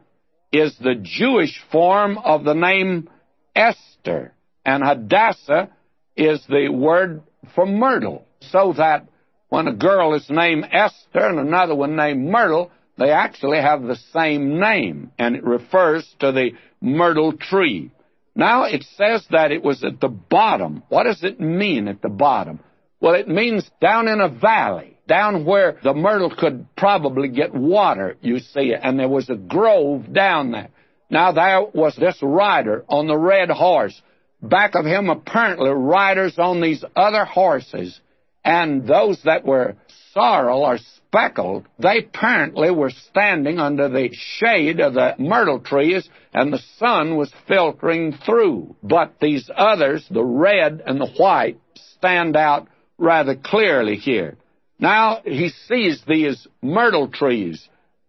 [0.52, 3.10] is the Jewish form of the name
[3.56, 4.34] Esther.
[4.66, 5.70] And Hadassah
[6.16, 7.22] is the word
[7.56, 8.26] for myrtle.
[8.42, 9.08] So that
[9.50, 13.98] when a girl is named Esther and another one named Myrtle, they actually have the
[14.14, 16.52] same name, and it refers to the
[16.82, 17.92] myrtle tree.
[18.36, 20.84] Now it says that it was at the bottom.
[20.90, 22.60] What does it mean at the bottom?
[23.02, 28.16] Well, it means down in a valley down where the myrtle could probably get water,
[28.22, 30.70] you see, and there was a grove down there.
[31.10, 34.00] Now there was this rider on the red horse.
[34.42, 38.00] Back of him, apparently, riders on these other horses,
[38.46, 39.76] and those that were
[40.14, 46.54] sorrel or speckled, they apparently were standing under the shade of the myrtle trees, and
[46.54, 48.76] the sun was filtering through.
[48.82, 51.60] But these others, the red and the white,
[51.98, 54.38] stand out rather clearly here.
[54.80, 57.68] Now he sees these myrtle trees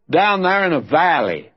[0.09, 1.51] down there in a valley.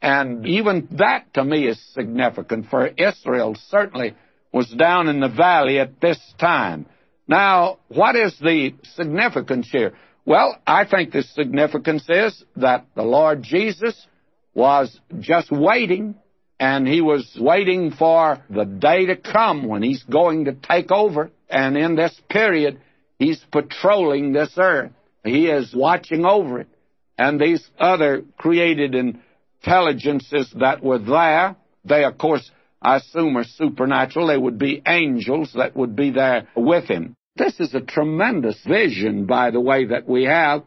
[0.00, 4.14] And even that to me is significant, for Israel certainly
[4.52, 6.86] was down in the valley at this time.
[7.26, 9.94] Now, what is the significance here?
[10.24, 14.06] Well, I think the significance is that the Lord Jesus
[14.54, 16.14] was just waiting,
[16.60, 21.30] and he was waiting for the day to come when he's going to take over.
[21.48, 22.80] And in this period,
[23.18, 24.92] He's patrolling this earth.
[25.24, 26.68] He is watching over it.
[27.16, 32.48] And these other created intelligences that were there, they, of course,
[32.80, 34.28] I assume are supernatural.
[34.28, 37.16] They would be angels that would be there with him.
[37.34, 40.62] This is a tremendous vision, by the way, that we have.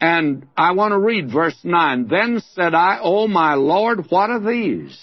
[0.00, 2.08] And I want to read verse 9.
[2.08, 4.98] Then said I, O my Lord, what are these?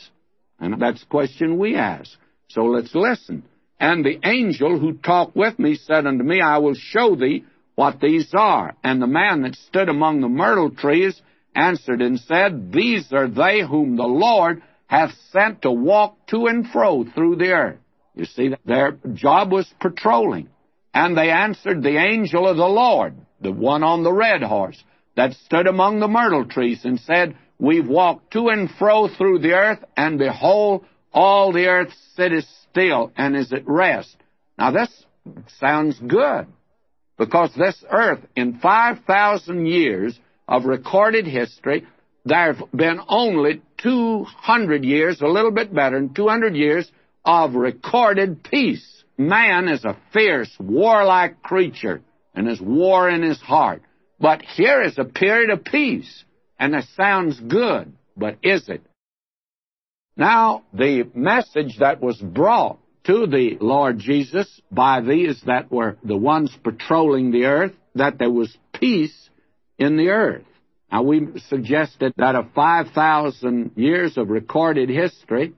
[0.60, 2.12] And that's the question we ask.
[2.50, 3.44] So let's listen.
[3.80, 8.02] And the angel who talked with me said unto me, I will show thee what
[8.02, 8.76] these are.
[8.84, 11.20] And the man that stood among the myrtle trees
[11.56, 16.68] answered and said, These are they whom the Lord hath sent to walk to and
[16.68, 17.80] fro through the earth.
[18.16, 20.50] You see, their job was patrolling.
[20.94, 24.84] And they answered the angel of the Lord, the one on the red horse,
[25.16, 29.54] that stood among the myrtle trees, and said, We've walked to and fro through the
[29.54, 34.16] earth, and behold, all the earth sitteth still and is at rest.
[34.58, 34.90] Now, this
[35.60, 36.48] sounds good
[37.18, 41.86] because this earth, in 5,000 years of recorded history,
[42.26, 46.90] there have been only 200 years, a little bit better than 200 years,
[47.26, 49.04] of recorded peace.
[49.18, 52.02] Man is a fierce, warlike creature
[52.34, 53.82] and has war in his heart.
[54.20, 56.24] But here is a period of peace,
[56.58, 58.82] and it sounds good, but is it?
[60.16, 66.18] Now, the message that was brought to the Lord Jesus by these that were the
[66.18, 69.30] ones patrolling the earth, that there was peace
[69.78, 70.44] in the earth.
[70.92, 75.54] Now, we suggested that of 5,000 years of recorded history,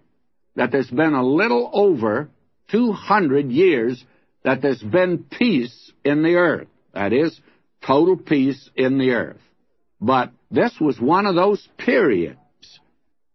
[0.56, 2.30] that there's been a little over
[2.70, 4.04] 200 years
[4.44, 6.68] that there's been peace in the earth.
[6.94, 7.40] That is,
[7.86, 9.40] total peace in the earth.
[10.00, 12.38] But this was one of those periods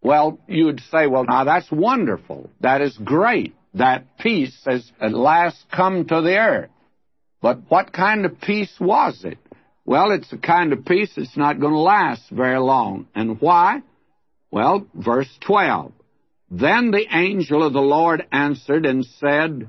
[0.07, 2.49] well, you'd say, well, now that's wonderful.
[2.61, 3.57] That is great.
[3.75, 6.71] That peace has at last come to the earth.
[7.43, 9.39] But what kind of peace was it?
[9.85, 13.09] Well, it's a kind of peace that's not going to last very long.
[13.17, 13.83] And why?
[14.53, 15.91] Well, verse 12.
[16.53, 19.69] Then the angel of the Lord answered and said,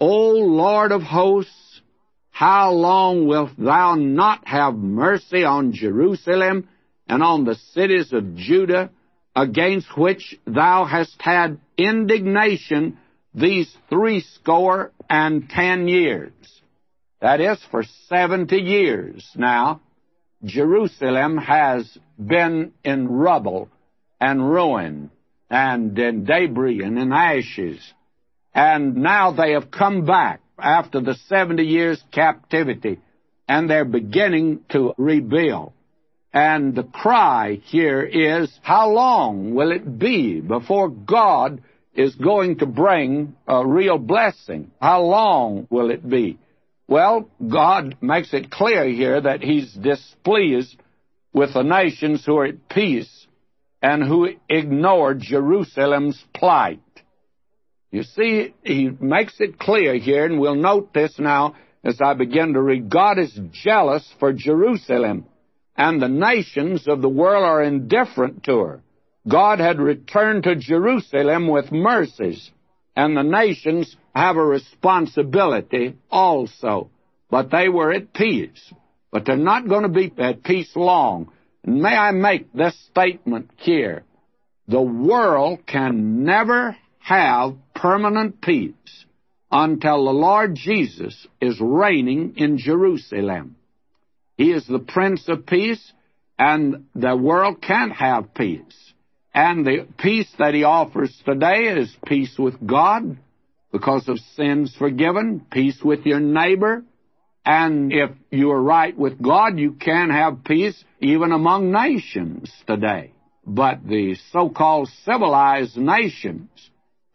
[0.00, 1.82] O Lord of hosts,
[2.30, 6.70] how long wilt thou not have mercy on Jerusalem
[7.06, 8.88] and on the cities of Judah?
[9.36, 12.98] Against which thou hast had indignation
[13.34, 16.32] these threescore and ten years.
[17.20, 19.80] That is, for seventy years now,
[20.44, 23.68] Jerusalem has been in rubble
[24.20, 25.10] and ruin
[25.50, 27.80] and in debris and in ashes.
[28.54, 33.00] And now they have come back after the 70 years captivity
[33.48, 35.73] and they're beginning to rebuild.
[36.34, 41.62] And the cry here is, how long will it be before God
[41.94, 44.72] is going to bring a real blessing?
[44.82, 46.40] How long will it be?
[46.88, 50.76] Well, God makes it clear here that He's displeased
[51.32, 53.28] with the nations who are at peace
[53.80, 56.80] and who ignored Jerusalem's plight.
[57.92, 61.54] You see, He makes it clear here, and we'll note this now
[61.84, 62.90] as I begin to read.
[62.90, 65.26] God is jealous for Jerusalem,
[65.76, 68.82] and the nations of the world are indifferent to her.
[69.26, 72.50] God had returned to Jerusalem with mercies,
[72.94, 76.90] and the nations have a responsibility also.
[77.30, 78.72] But they were at peace.
[79.10, 81.32] But they're not going to be at peace long.
[81.64, 84.04] And may I make this statement here?
[84.68, 88.74] The world can never have permanent peace
[89.50, 93.56] until the Lord Jesus is reigning in Jerusalem.
[94.36, 95.92] He is the Prince of Peace,
[96.38, 98.92] and the world can't have peace.
[99.32, 103.18] And the peace that he offers today is peace with God
[103.72, 106.84] because of sins forgiven, peace with your neighbor,
[107.44, 113.12] and if you are right with God, you can have peace even among nations today.
[113.46, 116.48] But the so-called civilized nations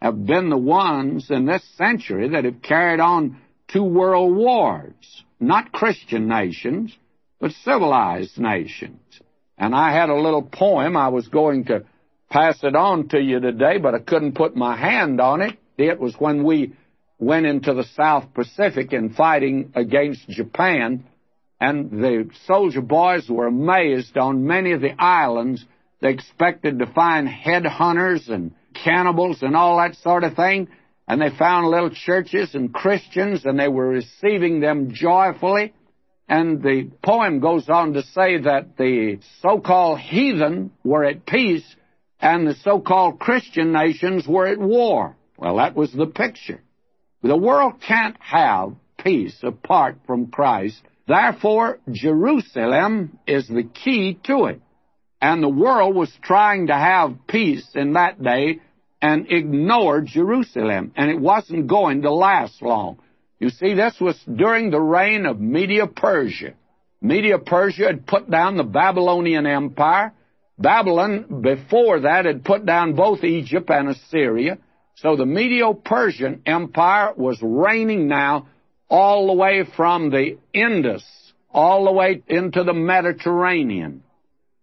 [0.01, 5.23] have been the ones in this century that have carried on two world wars.
[5.39, 6.95] Not Christian nations,
[7.39, 8.99] but civilized nations.
[9.57, 11.85] And I had a little poem I was going to
[12.29, 15.57] pass it on to you today, but I couldn't put my hand on it.
[15.77, 16.73] It was when we
[17.17, 21.03] went into the South Pacific in fighting against Japan,
[21.59, 25.65] and the soldier boys were amazed on many of the islands.
[26.01, 30.69] They expected to find headhunters and cannibals and all that sort of thing,
[31.07, 35.73] and they found little churches and Christians, and they were receiving them joyfully.
[36.29, 41.65] And the poem goes on to say that the so-called heathen were at peace
[42.21, 45.15] and the so-called Christian nations were at war.
[45.37, 46.61] Well, that was the picture.
[47.23, 50.79] The world can't have peace apart from Christ.
[51.07, 54.61] Therefore, Jerusalem is the key to it.
[55.19, 58.59] And the world was trying to have peace in that day
[59.01, 60.91] and ignored Jerusalem.
[60.95, 62.99] And it wasn't going to last long.
[63.39, 66.55] You see, this was during the reign of Media Persia.
[67.01, 70.13] Media Persia had put down the Babylonian Empire.
[70.57, 74.57] Babylon, before that, had put down both Egypt and Assyria.
[74.95, 78.47] So the Medo-Persian Empire was reigning now
[78.89, 81.05] all the way from the Indus,
[81.49, 84.03] all the way into the Mediterranean,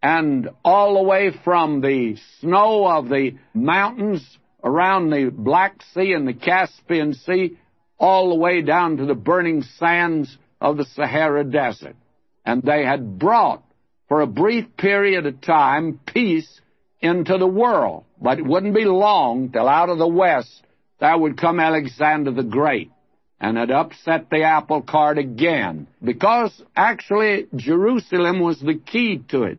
[0.02, 6.28] and all the way from the snow of the mountains around the Black Sea and
[6.28, 7.56] the Caspian Sea,
[7.98, 11.96] all the way down to the burning sands of the Sahara Desert.
[12.44, 13.62] And they had brought,
[14.08, 16.60] for a brief period of time, peace
[17.00, 18.04] into the world.
[18.20, 20.62] But it wouldn't be long till out of the west
[20.98, 22.90] there would come Alexander the Great
[23.38, 29.58] and had upset the apple cart again because actually Jerusalem was the key to it.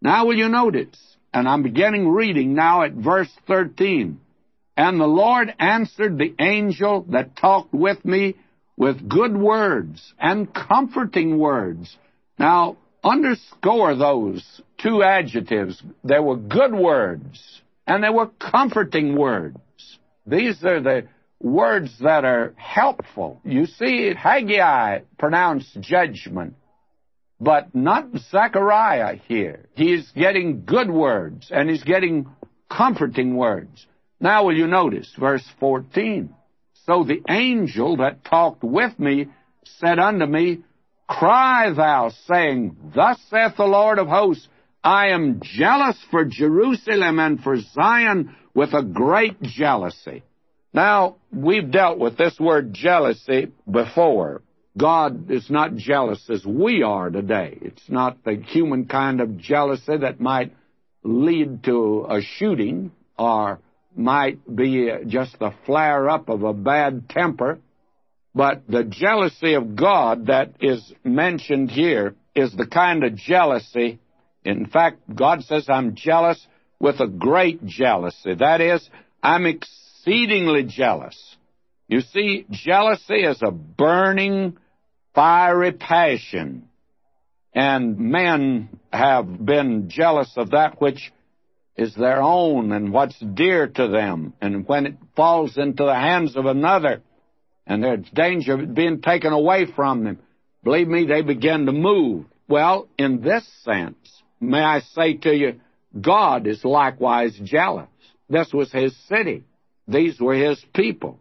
[0.00, 0.98] Now will you notice,
[1.34, 4.20] and I'm beginning reading now at verse 13,
[4.76, 8.36] and the Lord answered the angel that talked with me
[8.76, 11.96] with good words and comforting words.
[12.38, 15.82] Now, underscore those two adjectives.
[16.02, 19.58] There were good words and there were comforting words.
[20.26, 21.08] These are the
[21.40, 23.40] words that are helpful.
[23.44, 26.54] You see, Haggai pronounced judgment,
[27.40, 29.66] but not Zechariah here.
[29.74, 32.28] He's getting good words and he's getting
[32.70, 33.86] comforting words.
[34.22, 36.32] Now will you notice verse 14?
[36.86, 39.26] So the angel that talked with me
[39.64, 40.60] said unto me,
[41.08, 44.46] Cry thou, saying, Thus saith the Lord of hosts,
[44.82, 50.22] I am jealous for Jerusalem and for Zion with a great jealousy.
[50.72, 54.42] Now, we've dealt with this word jealousy before.
[54.78, 57.58] God is not jealous as we are today.
[57.60, 60.54] It's not the human kind of jealousy that might
[61.02, 63.60] lead to a shooting or
[63.96, 67.58] might be just the flare up of a bad temper.
[68.34, 74.00] But the jealousy of God that is mentioned here is the kind of jealousy.
[74.44, 76.44] In fact, God says, I'm jealous
[76.80, 78.34] with a great jealousy.
[78.34, 78.88] That is,
[79.22, 81.36] I'm exceedingly jealous.
[81.88, 84.56] You see, jealousy is a burning,
[85.14, 86.68] fiery passion.
[87.54, 91.12] And men have been jealous of that which
[91.76, 94.34] is their own and what's dear to them.
[94.40, 97.02] And when it falls into the hands of another
[97.66, 100.18] and there's danger of it being taken away from them,
[100.62, 102.26] believe me, they begin to move.
[102.48, 105.60] Well, in this sense, may I say to you,
[105.98, 107.88] God is likewise jealous.
[108.28, 109.44] This was his city.
[109.88, 111.18] These were his people.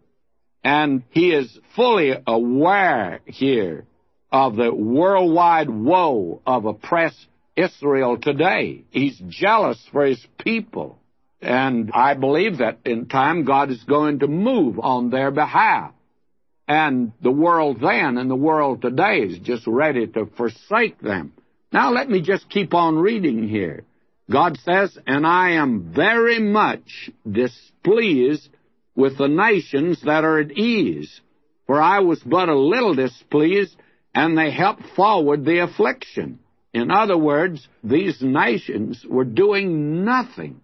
[0.63, 3.85] And he is fully aware here
[4.31, 8.83] of the worldwide woe of oppressed Israel today.
[8.89, 10.99] He's jealous for his people.
[11.41, 15.93] And I believe that in time God is going to move on their behalf.
[16.67, 21.33] And the world then and the world today is just ready to forsake them.
[21.73, 23.83] Now let me just keep on reading here.
[24.29, 28.49] God says, And I am very much displeased
[28.95, 31.21] with the nations that are at ease,
[31.65, 33.75] for I was but a little displeased,
[34.13, 36.39] and they helped forward the affliction.
[36.73, 40.61] In other words, these nations were doing nothing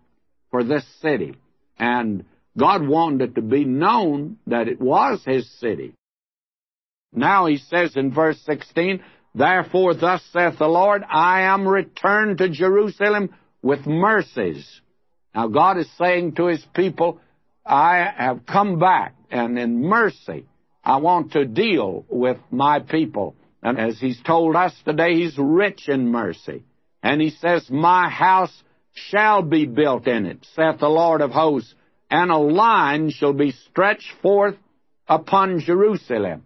[0.52, 1.36] for this city.
[1.78, 2.26] And
[2.58, 5.94] God wanted it to be known that it was His city.
[7.14, 9.04] Now He says in verse 16,
[9.36, 14.82] Therefore thus saith the Lord, I am returned to Jerusalem with mercies.
[15.36, 17.20] Now God is saying to His people,
[17.66, 20.46] I have come back, and in mercy,
[20.84, 23.36] I want to deal with my people.
[23.62, 26.64] And as he's told us today, he's rich in mercy.
[27.02, 28.54] And he says, My house
[28.94, 31.74] shall be built in it, saith the Lord of hosts,
[32.10, 34.56] and a line shall be stretched forth
[35.08, 36.46] upon Jerusalem.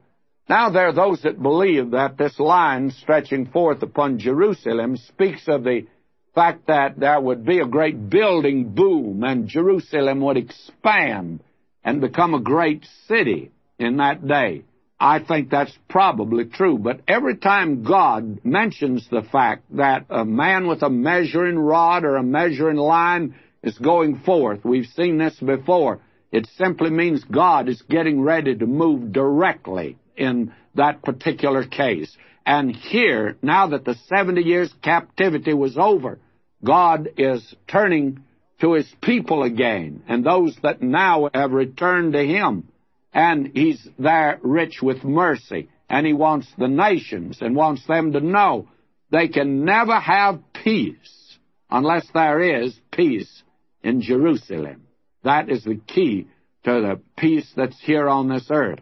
[0.49, 5.64] Now there are those that believe that this line stretching forth upon Jerusalem speaks of
[5.64, 5.88] the
[6.36, 11.43] fact that there would be a great building boom and Jerusalem would expand
[11.84, 14.64] and become a great city in that day.
[15.04, 16.78] I think that's probably true.
[16.78, 22.18] But every time God mentions the fact that a man with a measuring rod or
[22.18, 23.34] a measuring line
[23.64, 28.68] is going forth, we've seen this before, it simply means God is getting ready to
[28.68, 32.16] move directly in that particular case.
[32.45, 36.20] And here, now that the 70 years captivity was over,
[36.64, 38.24] God is turning
[38.60, 42.68] to his people again, and those that now have returned to him
[43.14, 48.20] and he's there rich with mercy, and he wants the nations and wants them to
[48.22, 48.70] know
[49.12, 51.38] they can never have peace
[51.70, 53.43] unless there is peace
[53.84, 54.88] in Jerusalem.
[55.24, 56.28] That is the key
[56.64, 58.80] to the peace that's here on this earth.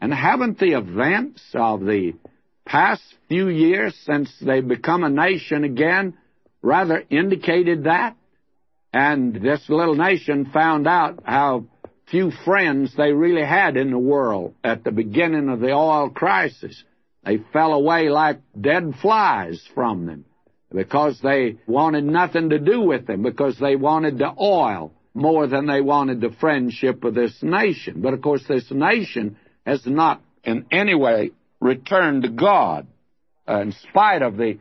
[0.00, 2.14] And haven't the events of the
[2.64, 6.14] past few years since they've become a nation again
[6.60, 8.16] rather indicated that?
[8.92, 11.66] And this little nation found out how
[12.08, 16.82] few friends they really had in the world at the beginning of the oil crisis.
[17.24, 20.24] They fell away like dead flies from them
[20.72, 25.66] because they wanted nothing to do with them, because they wanted the oil more than
[25.66, 28.00] they wanted the friendship of this nation.
[28.00, 29.36] But of course, this nation
[29.66, 32.86] has not in any way returned to God,
[33.46, 34.58] uh, in spite of the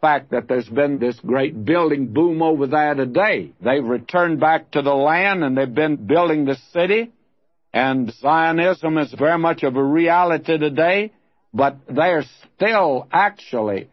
[0.00, 3.52] fact that there's been this great building boom over there today.
[3.60, 7.12] They've returned back to the land and they've been building the city.
[7.72, 11.12] And Zionism is very much of a reality today,
[11.54, 12.24] but they're
[12.56, 13.88] still actually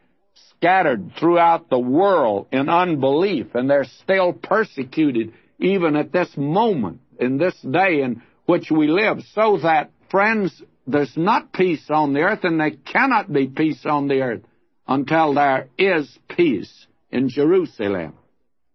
[0.49, 7.37] scattered throughout the world in unbelief, and they're still persecuted even at this moment, in
[7.37, 12.43] this day in which we live, so that, friends, there's not peace on the earth,
[12.43, 14.41] and there cannot be peace on the earth
[14.87, 18.13] until there is peace in Jerusalem.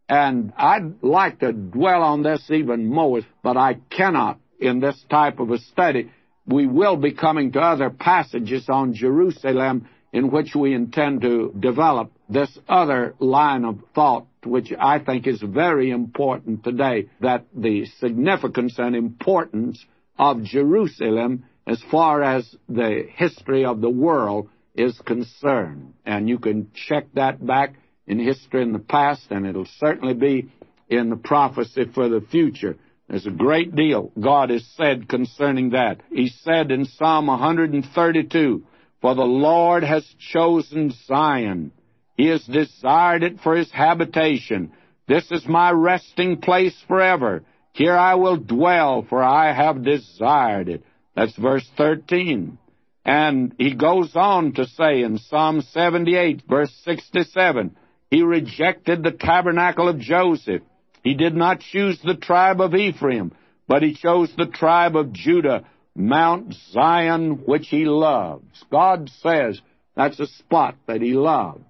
[0.08, 5.40] And I'd like to dwell on this even more, but I cannot in this type
[5.40, 6.10] of a study.
[6.46, 12.12] We will be coming to other passages on Jerusalem in which we intend to develop
[12.28, 18.74] this other line of thought, which I think is very important today, that the significance
[18.78, 19.82] and importance
[20.18, 25.94] of Jerusalem as far as the history of the world is concerned.
[26.04, 27.74] And you can check that back
[28.06, 30.50] in history in the past, and it'll certainly be
[30.88, 32.76] in the prophecy for the future.
[33.08, 36.00] There's a great deal God has said concerning that.
[36.10, 38.64] He said in Psalm 132,
[39.00, 41.72] For the Lord has chosen Zion.
[42.16, 44.72] He has desired it for his habitation.
[45.08, 47.44] This is my resting place forever.
[47.72, 50.84] Here I will dwell, for I have desired it.
[51.14, 52.58] That's verse 13.
[53.04, 57.76] And he goes on to say in Psalm 78, verse 67,
[58.10, 60.62] he rejected the tabernacle of Joseph.
[61.02, 63.32] He did not choose the tribe of Ephraim,
[63.66, 65.64] but he chose the tribe of Judah,
[65.96, 68.64] Mount Zion, which he loves.
[68.70, 69.60] God says
[69.96, 71.64] that's a spot that he loves.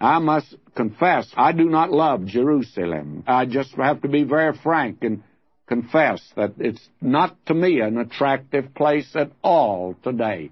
[0.00, 3.22] I must confess, I do not love Jerusalem.
[3.26, 5.22] I just have to be very frank and
[5.66, 10.50] confess that it's not to me an attractive place at all today.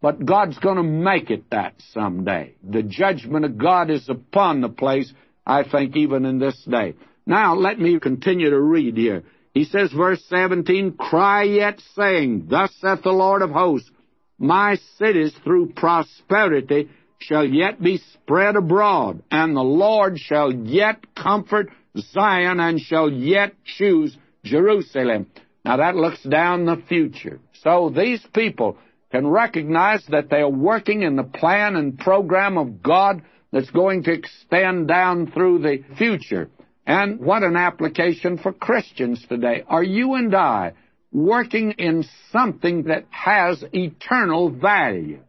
[0.00, 2.54] But God's going to make it that someday.
[2.62, 5.12] The judgment of God is upon the place,
[5.46, 6.94] I think, even in this day.
[7.26, 9.24] Now, let me continue to read here.
[9.52, 13.90] He says, verse 17, Cry yet, saying, Thus saith the Lord of hosts,
[14.38, 16.88] My cities through prosperity
[17.18, 23.52] shall yet be spread abroad, and the Lord shall yet comfort Zion, and shall yet
[23.64, 25.26] choose Jerusalem.
[25.64, 27.40] Now that looks down the future.
[27.62, 28.78] So these people
[29.10, 34.04] can recognize that they are working in the plan and program of God that's going
[34.04, 36.48] to extend down through the future.
[36.86, 39.64] And what an application for Christians today.
[39.66, 40.72] Are you and I
[41.12, 45.20] working in something that has eternal value?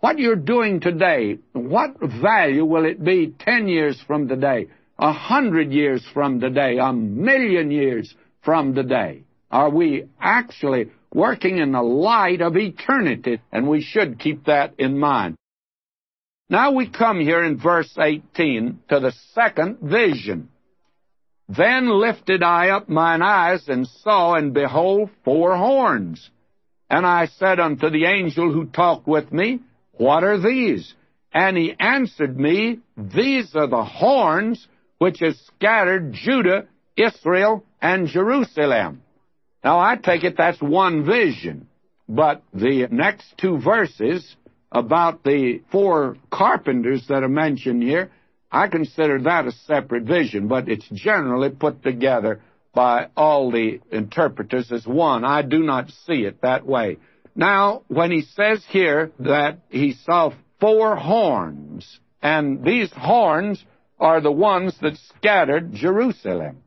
[0.00, 4.66] What you're doing today, what value will it be 10 years from today,
[4.98, 8.12] a hundred years from today, a million years
[8.42, 9.22] from today?
[9.50, 13.40] Are we actually working in the light of eternity?
[13.50, 15.36] And we should keep that in mind.
[16.48, 20.50] Now we come here in verse 18 to the second vision.
[21.48, 26.30] Then lifted I up mine eyes and saw, and behold, four horns.
[26.88, 29.60] And I said unto the angel who talked with me,
[29.92, 30.94] What are these?
[31.32, 34.66] And he answered me, These are the horns
[34.98, 39.02] which have scattered Judah, Israel, and Jerusalem.
[39.64, 41.68] Now I take it that's one vision,
[42.08, 44.36] but the next two verses
[44.72, 48.10] about the four carpenters that are mentioned here,
[48.50, 52.40] I consider that a separate vision, but it's generally put together
[52.74, 55.24] by all the interpreters as one.
[55.24, 56.98] I do not see it that way.
[57.34, 63.62] Now, when he says here that he saw four horns, and these horns
[63.98, 66.62] are the ones that scattered Jerusalem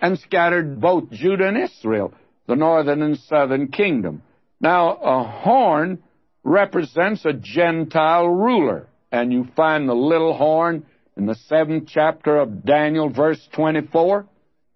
[0.00, 2.14] and scattered both Judah and Israel
[2.48, 4.22] the northern and southern kingdom.
[4.60, 6.02] Now, a horn
[6.42, 10.86] represents a Gentile ruler, and you find the little horn
[11.16, 14.26] in the seventh chapter of Daniel, verse 24.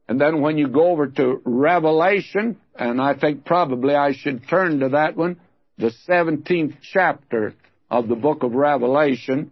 [0.06, 4.80] And then when you go over to Revelation, and I think probably I should turn
[4.80, 5.40] to that one,
[5.78, 7.54] the 17th chapter
[7.90, 9.50] of the book of Revelation,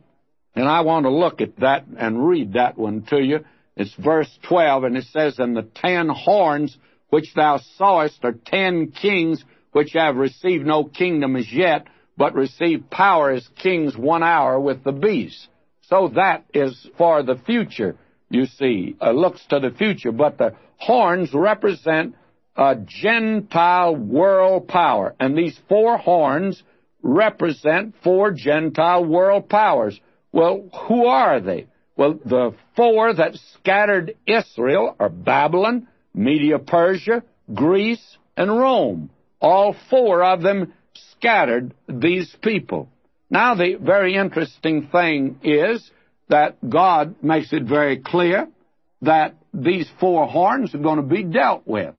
[0.55, 3.45] and I want to look at that and read that one to you.
[3.77, 6.77] It's verse 12, and it says, And the ten horns
[7.11, 11.87] which thou sawest are ten kings which have received no kingdom as yet,
[12.17, 15.49] but receive power as kings one hour with the beast.
[15.83, 17.97] So that is for the future,
[18.29, 18.97] you see.
[19.01, 22.15] It looks to the future, but the horns represent
[22.57, 25.15] a Gentile world power.
[25.19, 26.63] And these four horns
[27.03, 29.99] represent four Gentile world powers.
[30.33, 31.67] Well, who are they?
[31.97, 39.11] Well, the four that scattered Israel are Babylon, Media Persia, Greece, and Rome.
[39.41, 40.73] All four of them
[41.13, 42.89] scattered these people.
[43.31, 45.89] Now, the very interesting thing is
[46.29, 48.49] that God makes it very clear
[49.03, 51.95] that these four horns are going to be dealt with.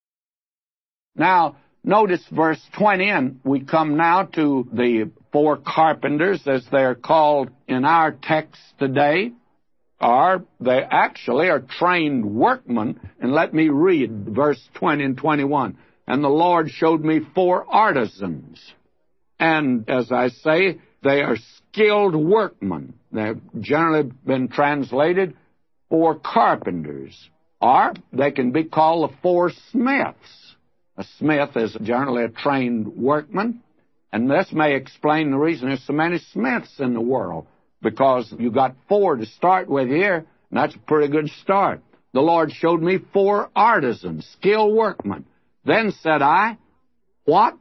[1.16, 7.50] Now, notice verse 20, and we come now to the four carpenters, as they're called
[7.68, 9.32] in our text today
[10.02, 13.00] are they actually are trained workmen.
[13.20, 15.78] And let me read verse 20 and 21.
[16.08, 18.60] And the Lord showed me four artisans.
[19.40, 22.96] And as I say, they are skilled workmen.
[23.12, 25.36] They've generally been translated
[25.90, 27.30] four carpenters.
[27.62, 30.56] Or they can be called the four smiths.
[30.98, 33.62] A smith is generally a trained workman.
[34.12, 37.48] And this may explain the reason there's so many smiths in the world
[37.82, 41.82] because you got four to start with here, and that's a pretty good start.
[42.14, 45.26] The Lord showed me four artisans, skilled workmen.
[45.66, 46.58] Then said I,
[47.26, 47.58] What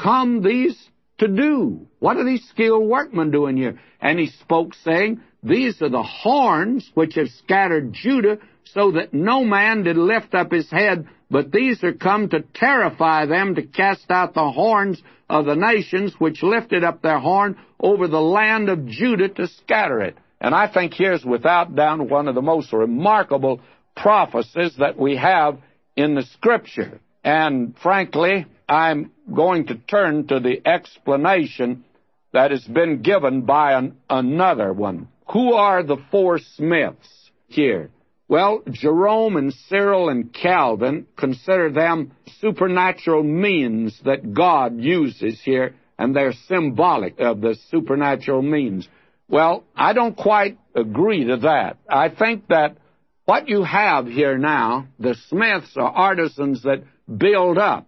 [0.00, 0.76] come these
[1.18, 1.86] to do?
[2.00, 3.80] What are these skilled workmen doing here?
[4.00, 9.44] And he spoke, saying, These are the horns which have scattered Judah, so that no
[9.44, 14.10] man did lift up his head, but these are come to terrify them, to cast
[14.10, 18.86] out the horns of the nations which lifted up their horn over the land of
[18.86, 20.16] Judah to scatter it.
[20.40, 23.60] And I think here's without doubt one of the most remarkable
[23.96, 25.58] prophecies that we have
[25.96, 27.00] in the Scripture.
[27.22, 31.84] And frankly, I'm going to turn to the explanation
[32.32, 35.08] that has been given by an, another one.
[35.32, 37.90] Who are the four smiths here?
[38.26, 46.16] Well, Jerome and Cyril and Calvin consider them supernatural means that God uses here, and
[46.16, 48.88] they're symbolic of the supernatural means.
[49.28, 51.78] Well, I don't quite agree to that.
[51.88, 52.78] I think that
[53.26, 56.84] what you have here now, the smiths are artisans that
[57.18, 57.86] build up.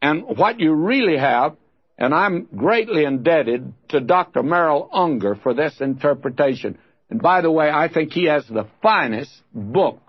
[0.00, 1.56] And what you really have,
[1.98, 4.42] and I'm greatly indebted to Dr.
[4.42, 6.78] Merrill Unger for this interpretation.
[7.10, 10.00] And by the way, I think he has the finest book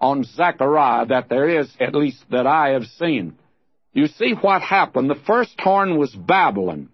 [0.00, 3.36] on Zechariah that there is, at least that I have seen.
[3.92, 5.10] You see what happened.
[5.10, 6.88] The first horn was Babylon.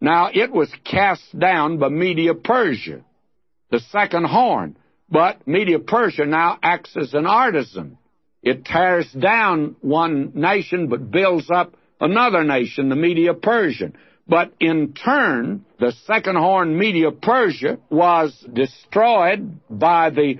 [0.00, 3.02] Now, it was cast down by Media Persia,
[3.70, 4.76] the second horn.
[5.08, 7.98] But Media Persia now acts as an artisan.
[8.42, 13.96] It tears down one nation but builds up another nation, the Media Persian.
[14.28, 20.38] But in turn, the second horn Media Persia was destroyed by the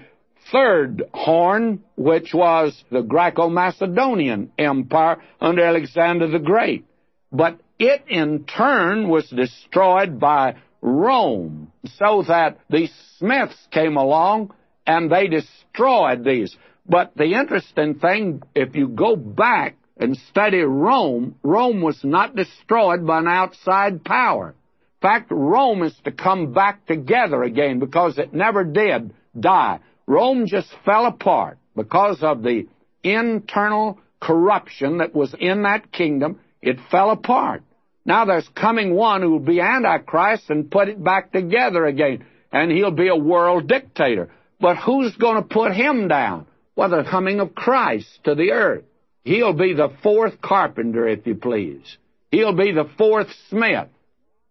[0.50, 6.84] third horn, which was the Greco Macedonian Empire under Alexander the Great.
[7.30, 14.52] But it in turn was destroyed by Rome, so that the Smiths came along
[14.86, 16.56] and they destroyed these.
[16.88, 23.06] But the interesting thing, if you go back and study Rome, Rome was not destroyed
[23.06, 24.50] by an outside power.
[24.50, 29.80] In fact, Rome is to come back together again because it never did die.
[30.06, 32.66] Rome just fell apart because of the
[33.02, 36.40] internal corruption that was in that kingdom.
[36.62, 37.62] It fell apart.
[38.04, 42.70] Now there's coming one who will be Antichrist and put it back together again, and
[42.70, 44.30] he'll be a world dictator.
[44.60, 46.46] But who's going to put him down?
[46.76, 48.84] Well, the coming of Christ to the earth.
[49.26, 51.98] He'll be the fourth carpenter, if you please.
[52.30, 53.88] He'll be the fourth smith.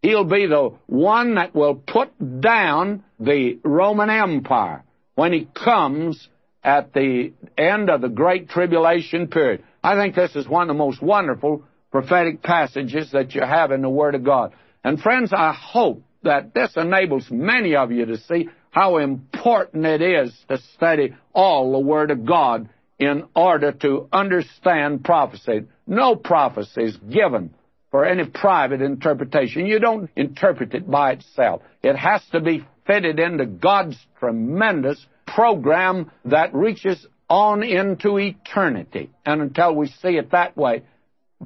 [0.01, 2.11] He'll be the one that will put
[2.41, 4.83] down the Roman Empire
[5.15, 6.27] when he comes
[6.61, 9.63] at the end of the Great Tribulation period.
[9.81, 13.81] I think this is one of the most wonderful prophetic passages that you have in
[13.81, 14.51] the Word of God.
[14.83, 20.01] And friends, I hope that this enables many of you to see how important it
[20.01, 22.67] is to study all the Word of God
[22.99, 25.63] in order to understand prophecy.
[25.85, 27.53] No prophecy is given
[27.91, 29.65] for any private interpretation.
[29.65, 31.61] You don't interpret it by itself.
[31.83, 39.11] It has to be fitted into God's tremendous program that reaches on into eternity.
[39.25, 40.83] And until we see it that way,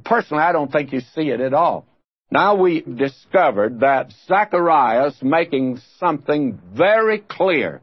[0.03, 1.85] personally, I don't think you see it at all.
[2.31, 7.81] Now we discovered that Zechariah's making something very clear.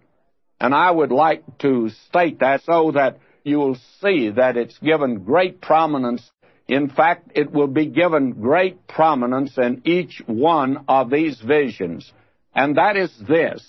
[0.61, 5.21] And I would like to state that so that you will see that it's given
[5.21, 6.29] great prominence.
[6.67, 12.13] In fact, it will be given great prominence in each one of these visions.
[12.55, 13.65] And that is this,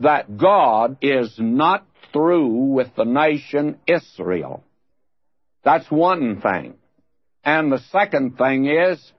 [0.00, 4.64] that God is not through with the nation Israel.
[5.62, 6.74] That's one thing.
[7.44, 9.12] And the second thing is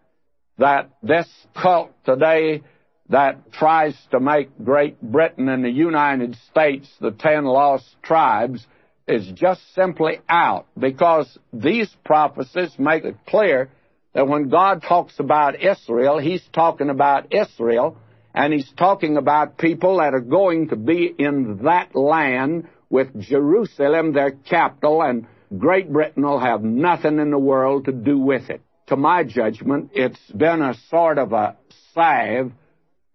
[0.58, 2.64] that this cult today
[3.10, 8.66] that tries to make Great Britain and the United States the ten lost tribes
[9.08, 13.70] is just simply out because these prophecies make it clear
[14.14, 17.98] that when God talks about Israel, He's talking about Israel
[18.34, 24.14] and He's talking about people that are going to be in that land with Jerusalem,
[24.14, 25.28] their capital, and
[25.58, 28.62] Great Britain will have nothing in the world to do with it.
[28.88, 31.58] To my judgment, it's been a sort of a
[31.94, 32.52] salve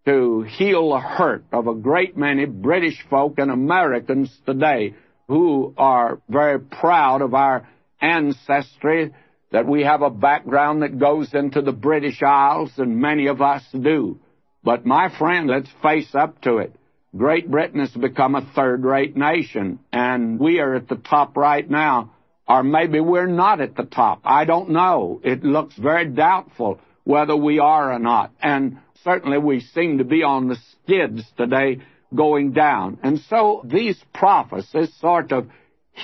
[0.07, 4.95] to heal the hurt of a great many British folk and Americans today
[5.30, 7.68] who are very proud of our
[8.00, 9.14] ancestry,
[9.52, 13.62] that we have a background that goes into the British Isles, and many of us
[13.72, 14.18] do.
[14.64, 16.74] But my friend, let's face up to it.
[17.16, 21.68] Great Britain has become a third rate nation, and we are at the top right
[21.68, 22.10] now
[22.50, 24.22] or maybe we're not at the top.
[24.24, 25.20] I don't know.
[25.22, 28.32] It looks very doubtful whether we are or not.
[28.42, 31.78] And certainly we seem to be on the skids today
[32.14, 32.98] going down.
[33.02, 35.48] And so these prophecies sort of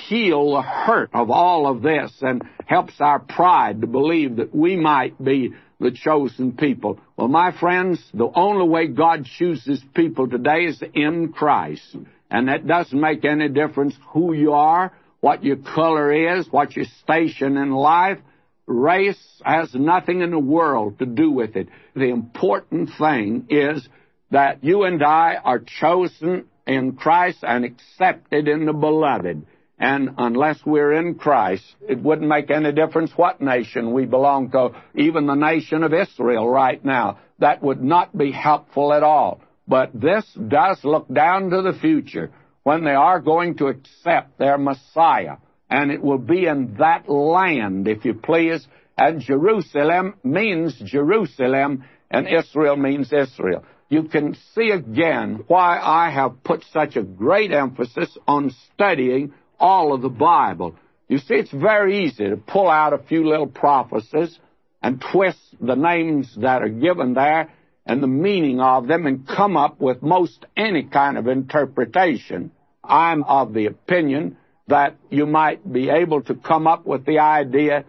[0.08, 4.76] heal the hurt of all of this and helps our pride to believe that we
[4.76, 6.98] might be the chosen people.
[7.16, 11.96] Well, my friends, the only way God chooses people today is in Christ.
[12.30, 14.92] And that doesn't make any difference who you are
[15.26, 18.18] what your color is, what your station in life.
[18.66, 21.68] Race has nothing in the world to do with it.
[21.94, 23.88] The important thing is
[24.30, 29.46] that you and I are chosen in Christ and accepted in the beloved.
[29.78, 34.70] And unless we're in Christ, it wouldn't make any difference what nation we belong to,
[34.94, 37.18] even the nation of Israel right now.
[37.38, 39.40] That would not be helpful at all.
[39.68, 42.30] But this does look down to the future
[42.62, 45.36] when they are going to accept their Messiah.
[45.68, 48.66] And it will be in that land, if you please.
[48.96, 53.64] And Jerusalem means Jerusalem, and Israel means Israel.
[53.88, 59.92] You can see again why I have put such a great emphasis on studying all
[59.92, 60.76] of the Bible.
[61.08, 64.38] You see, it's very easy to pull out a few little prophecies
[64.82, 67.52] and twist the names that are given there
[67.86, 72.50] and the meaning of them and come up with most any kind of interpretation.
[72.82, 77.84] I'm of the opinion that you might be able to come up with the idea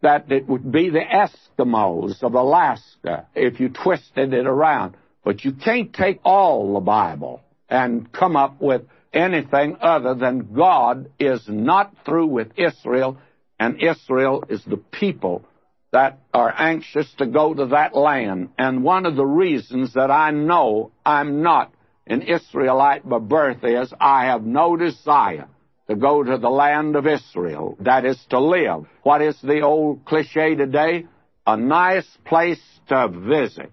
[0.00, 4.96] that it would be the Eskimos of Alaska if you twisted it around.
[5.24, 11.10] But you can't take all the Bible and come up with anything other than God
[11.18, 13.18] is not through with Israel,
[13.58, 15.44] and Israel is the people
[15.92, 18.50] that are anxious to go to that land.
[18.58, 21.72] And one of the reasons that I know I'm not
[22.06, 25.48] an Israelite by birth is I have no desire
[25.88, 28.86] to go to the land of Israel, that is to live.
[29.02, 31.06] What is the old cliche today?
[31.46, 33.70] A nice place to visit,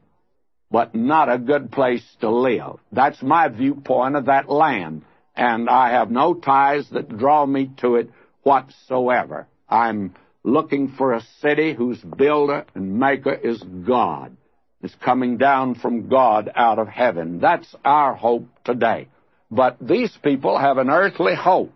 [0.72, 2.80] but not a good place to live.
[2.92, 5.04] That's my viewpoint of that land,
[5.36, 8.10] and I have no ties that draw me to it
[8.44, 9.48] whatsoever.
[9.70, 14.36] I'm looking for a city whose builder and maker is God.
[14.82, 17.40] It's coming down from God out of heaven.
[17.40, 19.10] That's our hope today.
[19.52, 21.74] But these people have an earthly hope.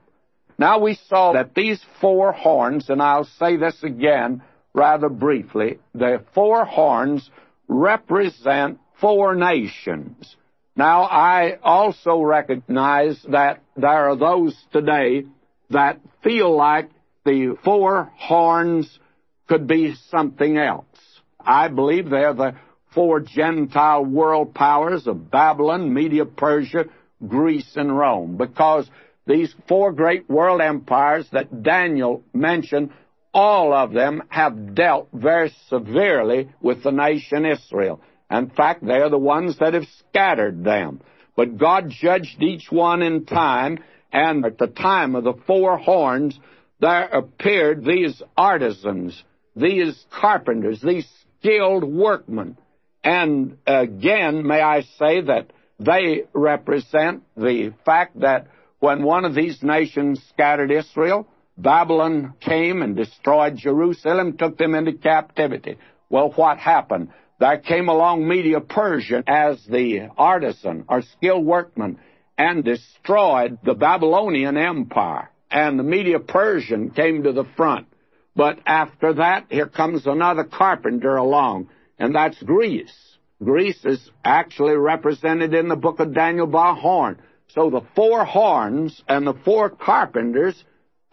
[0.58, 4.42] Now we saw that these four horns, and I'll say this again
[4.74, 7.30] rather briefly, the four horns
[7.68, 10.36] represent four nations.
[10.76, 15.26] Now I also recognize that there are those today
[15.70, 16.90] that feel like
[17.24, 19.00] the four horns
[19.48, 20.86] could be something else.
[21.40, 22.56] I believe they're the
[22.94, 26.86] four Gentile world powers of Babylon, Media, Persia,
[27.26, 28.90] Greece, and Rome, because
[29.28, 32.92] these four great world empires that Daniel mentioned,
[33.34, 38.02] all of them have dealt very severely with the nation Israel.
[38.30, 41.02] In fact, they're the ones that have scattered them.
[41.36, 43.80] But God judged each one in time,
[44.12, 46.40] and at the time of the four horns,
[46.80, 49.22] there appeared these artisans,
[49.56, 51.08] these carpenters, these
[51.40, 52.58] skilled workmen.
[53.04, 58.48] And again, may I say that they represent the fact that
[58.80, 64.94] when one of these nations scattered Israel, Babylon came and destroyed Jerusalem, took them into
[64.94, 65.78] captivity.
[66.10, 67.10] Well, what happened?
[67.40, 72.00] There came along Media Persia as the artisan or skilled workman
[72.38, 77.88] and destroyed the Babylonian Empire and the Media Persian came to the front.
[78.36, 82.94] But after that, here comes another carpenter along, and that's Greece.
[83.44, 87.22] Greece is actually represented in the book of Daniel by horn.
[87.50, 90.62] So the four horns and the four carpenters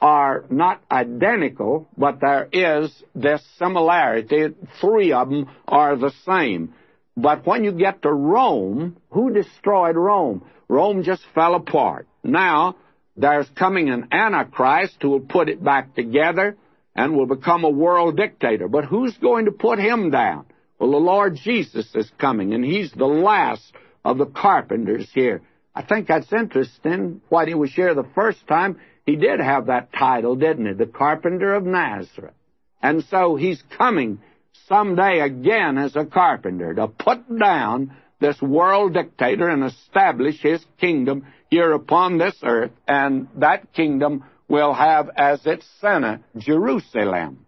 [0.03, 4.48] are not identical, but there is this similarity.
[4.80, 6.74] Three of them are the same.
[7.16, 10.44] But when you get to Rome, who destroyed Rome?
[10.68, 12.09] Rome just fell apart.
[12.24, 12.76] Now,
[13.16, 16.57] there's coming an Antichrist who will put it back together
[16.96, 18.66] and will become a world dictator.
[18.66, 20.46] But who's going to put him down?
[20.80, 23.72] Well, the Lord Jesus is coming, and he's the last
[24.05, 25.42] of the carpenters here.
[25.76, 27.20] I think that's interesting.
[27.28, 30.72] When he was here the first time, he did have that title, didn't he?
[30.74, 32.34] The carpenter of Nazareth.
[32.82, 34.20] And so he's coming
[34.68, 41.26] someday again as a carpenter to put down this world dictator and establish his kingdom
[41.50, 47.46] here upon this earth, and that kingdom will have as its center Jerusalem,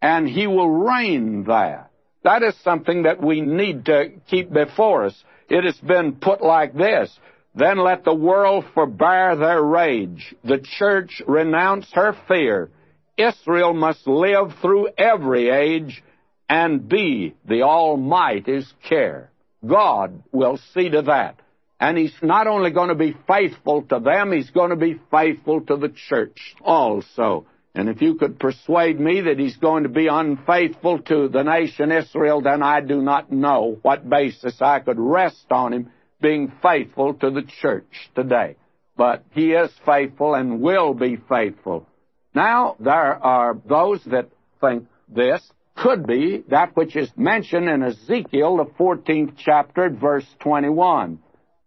[0.00, 1.90] and he will reign there.
[2.24, 5.24] That is something that we need to keep before us.
[5.48, 7.14] It has been put like this
[7.54, 12.70] Then let the world forbear their rage, the church renounce her fear.
[13.18, 16.02] Israel must live through every age
[16.48, 19.30] and be the Almighty's care.
[19.66, 21.36] God will see to that.
[21.78, 25.60] And he's not only going to be faithful to them, he's going to be faithful
[25.62, 27.46] to the church also.
[27.74, 31.90] And if you could persuade me that he's going to be unfaithful to the nation
[31.90, 35.90] Israel, then I do not know what basis I could rest on him
[36.22, 38.56] being faithful to the church today.
[38.96, 41.86] But he is faithful and will be faithful.
[42.34, 44.28] Now, there are those that
[44.60, 45.42] think this
[45.76, 51.18] could be that which is mentioned in Ezekiel, the 14th chapter, verse 21.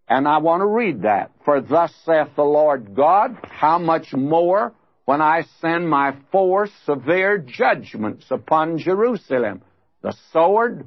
[0.07, 1.31] And I want to read that.
[1.43, 4.73] For thus saith the Lord God, how much more
[5.05, 9.61] when I send my four severe judgments upon Jerusalem,
[10.01, 10.85] the sword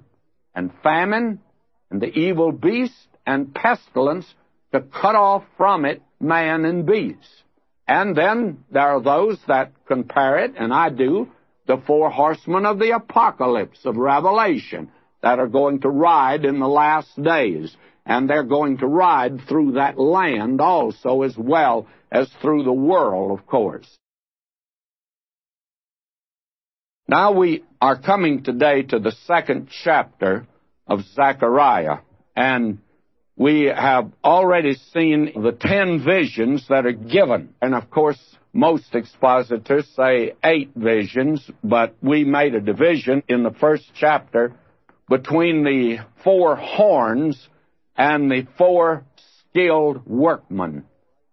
[0.54, 1.40] and famine
[1.90, 4.24] and the evil beast and pestilence
[4.72, 7.44] to cut off from it man and beast.
[7.86, 11.28] And then there are those that compare it, and I do,
[11.66, 14.90] the four horsemen of the apocalypse of Revelation
[15.22, 17.76] that are going to ride in the last days
[18.06, 23.38] and they're going to ride through that land also, as well as through the world,
[23.38, 23.86] of course.
[27.06, 30.46] Now we are coming today to the second chapter
[30.86, 31.98] of Zechariah,
[32.34, 32.78] and
[33.38, 37.54] we have already seen the ten visions that are given.
[37.62, 38.18] And of course,
[38.52, 44.54] most expositors say eight visions, but we made a division in the first chapter
[45.08, 47.48] between the four horns
[47.96, 49.04] and the four
[49.50, 50.84] skilled workmen.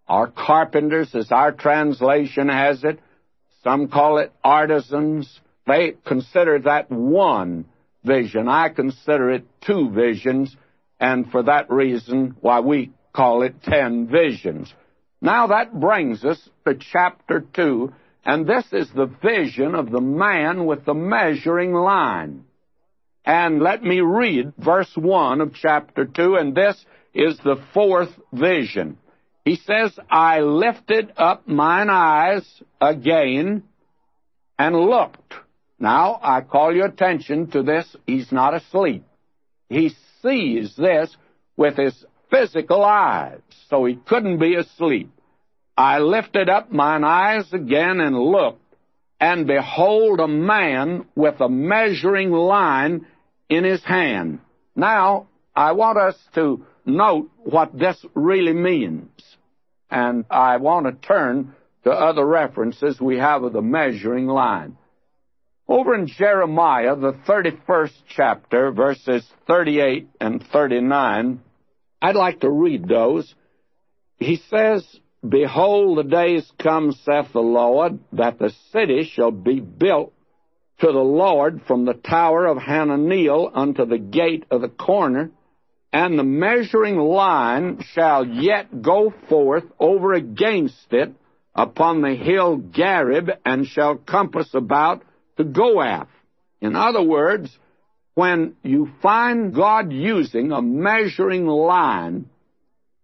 [0.08, 3.00] Our carpenters, as our translation has it,
[3.64, 5.40] some call it artisans.
[5.66, 7.66] They consider that one
[8.04, 8.48] vision.
[8.48, 10.56] I consider it two visions,
[11.00, 14.74] and for that reason, why we call it ten visions.
[15.22, 17.94] Now that brings us to chapter 2,
[18.26, 22.46] and this is the vision of the man with the measuring line.
[23.26, 26.84] And let me read verse 1 of chapter 2, and this
[27.14, 28.98] is the fourth vision.
[29.46, 32.46] He says, I lifted up mine eyes
[32.82, 33.64] again
[34.58, 35.34] and looked.
[35.80, 37.96] Now, I call your attention to this.
[38.08, 39.04] He's not asleep.
[39.70, 41.16] He sees this
[41.58, 45.12] with his physical eyes, so he couldn't be asleep.
[45.78, 48.62] I lifted up mine eyes again and looked,
[49.20, 53.06] and behold a man with a measuring line
[53.50, 54.40] in his hand.
[54.76, 59.10] Now, I want us to note what this really means.
[59.90, 61.54] And I want to turn
[61.84, 64.78] to other references we have of the measuring line.
[65.68, 71.42] Over in Jeremiah, the 31st chapter, verses 38 and 39,
[72.02, 73.34] I'd like to read those.
[74.18, 74.86] He says,
[75.28, 80.14] Behold, the days come, saith the Lord, that the city shall be built
[80.82, 85.32] to the Lord from the tower of Hananeel unto the gate of the corner,
[85.92, 91.12] and the measuring line shall yet go forth over against it
[91.56, 95.02] upon the hill Gareb, and shall compass about
[95.38, 96.08] to Goath.
[96.62, 97.56] In other words,
[98.14, 102.30] when you find God using a measuring line,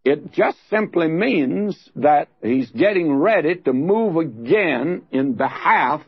[0.03, 6.01] it just simply means that He's getting ready to move again in behalf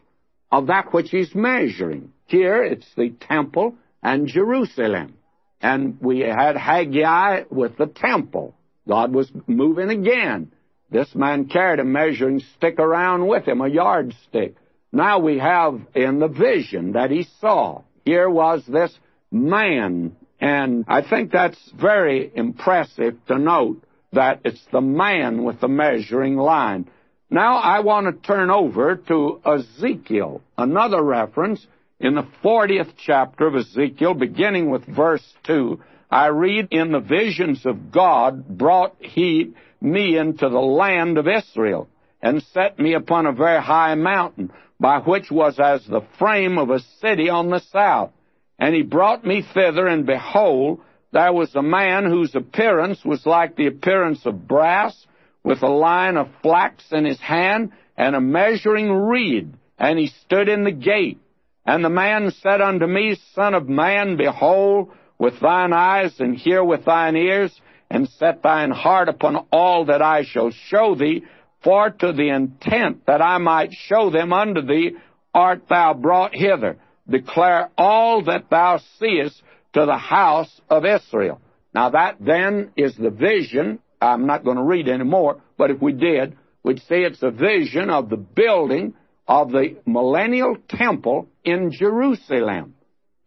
[0.53, 2.13] of that which he's measuring.
[2.27, 5.15] Here it's the temple and Jerusalem.
[5.59, 8.53] And we had Haggai with the temple.
[8.87, 10.51] God was moving again.
[10.91, 14.55] This man carried a measuring stick around with him, a yardstick.
[14.93, 18.95] Now we have in the vision that he saw, here was this
[19.31, 20.15] man.
[20.39, 26.37] And I think that's very impressive to note that it's the man with the measuring
[26.37, 26.87] line.
[27.31, 31.65] Now I want to turn over to Ezekiel, another reference
[31.99, 35.81] in the 40th chapter of Ezekiel, beginning with verse 2.
[36.11, 41.89] I read, In the visions of God brought he me into the land of Israel,
[42.21, 46.69] and set me upon a very high mountain, by which was as the frame of
[46.69, 48.11] a city on the south.
[48.59, 53.55] And he brought me thither, and behold, there was a man whose appearance was like
[53.55, 55.05] the appearance of brass,
[55.43, 60.49] with a line of flax in his hand and a measuring reed, and he stood
[60.49, 61.19] in the gate.
[61.65, 66.63] And the man said unto me, Son of man, behold with thine eyes and hear
[66.63, 67.57] with thine ears,
[67.89, 71.23] and set thine heart upon all that I shall show thee,
[71.63, 74.97] for to the intent that I might show them unto thee
[75.33, 76.77] art thou brought hither.
[77.09, 79.41] Declare all that thou seest
[79.73, 81.41] to the house of Israel.
[81.73, 85.93] Now that then is the vision I'm not going to read anymore, but if we
[85.93, 88.93] did, we'd see it's a vision of the building
[89.27, 92.75] of the millennial temple in Jerusalem.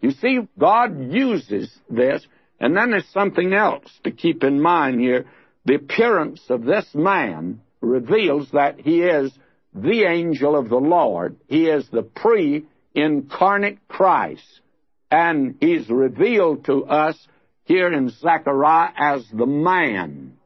[0.01, 2.27] You see, God uses this,
[2.61, 5.25] and then there's something else to keep in mind here.
[5.65, 9.33] The appearance of this man reveals that he is
[9.75, 11.37] the angel of the Lord.
[11.49, 14.61] He is the pre incarnate Christ.
[15.11, 17.17] And he's revealed to us
[17.65, 20.37] here in Zechariah as the man.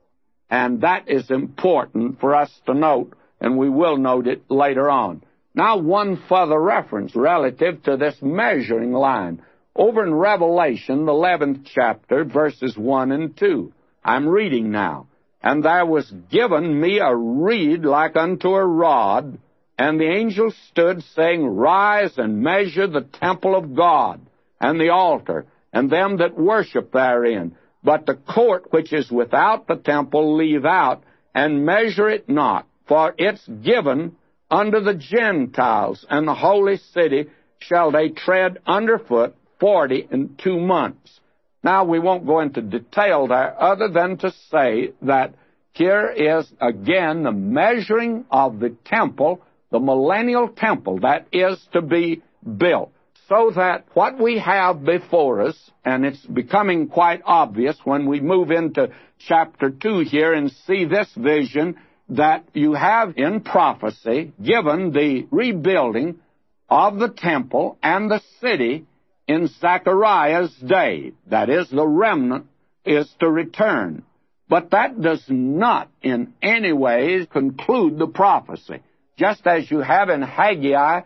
[0.50, 5.22] And that is important for us to note, and we will note it later on.
[5.54, 9.42] Now, one further reference relative to this measuring line.
[9.74, 13.72] Over in Revelation, the 11th chapter, verses 1 and 2.
[14.04, 15.06] I'm reading now.
[15.42, 19.38] And there was given me a reed like unto a rod,
[19.78, 24.20] and the angel stood, saying, Rise and measure the temple of God,
[24.60, 29.76] and the altar, and them that worship therein, but the court which is without the
[29.76, 31.02] temple leave out,
[31.34, 34.16] and measure it not, for it's given
[34.50, 37.26] unto the Gentiles, and the holy city
[37.58, 41.20] shall they tread underfoot forty and two months.
[41.62, 45.34] Now, we won't go into detail there other than to say that
[45.72, 52.22] here is again the measuring of the temple, the millennial temple that is to be
[52.56, 52.92] built.
[53.28, 58.50] So that what we have before us, and it's becoming quite obvious when we move
[58.50, 61.76] into chapter 2 here and see this vision,
[62.08, 66.18] that you have in prophecy given the rebuilding
[66.68, 68.86] of the temple and the city
[69.30, 71.12] in Zechariah's day.
[71.28, 72.46] That is, the remnant
[72.84, 74.02] is to return.
[74.48, 78.80] But that does not in any way conclude the prophecy.
[79.16, 81.02] Just as you have in Haggai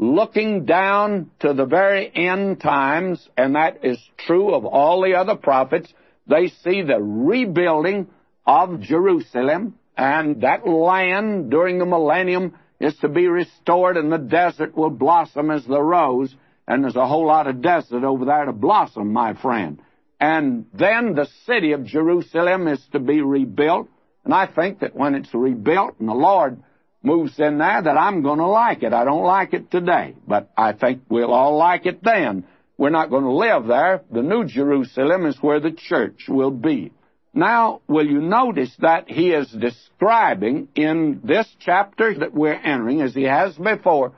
[0.00, 5.36] looking down to the very end times, and that is true of all the other
[5.36, 5.92] prophets,
[6.26, 8.08] they see the rebuilding
[8.44, 14.76] of Jerusalem, and that land during the millennium is to be restored, and the desert
[14.76, 16.34] will blossom as the rose,
[16.68, 19.80] and there's a whole lot of desert over there to blossom, my friend.
[20.20, 23.88] And then the city of Jerusalem is to be rebuilt.
[24.24, 26.62] And I think that when it's rebuilt and the Lord
[27.02, 28.92] moves in there, that I'm going to like it.
[28.92, 32.44] I don't like it today, but I think we'll all like it then.
[32.76, 34.02] We're not going to live there.
[34.10, 36.92] The New Jerusalem is where the church will be.
[37.32, 43.14] Now, will you notice that he is describing in this chapter that we're entering, as
[43.14, 44.12] he has before,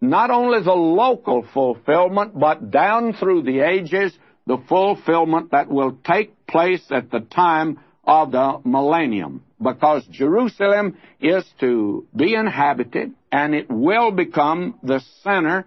[0.00, 4.16] not only the local fulfillment, but down through the ages,
[4.46, 9.44] the fulfillment that will take place at the time of the millennium.
[9.62, 15.66] Because Jerusalem is to be inhabited and it will become the center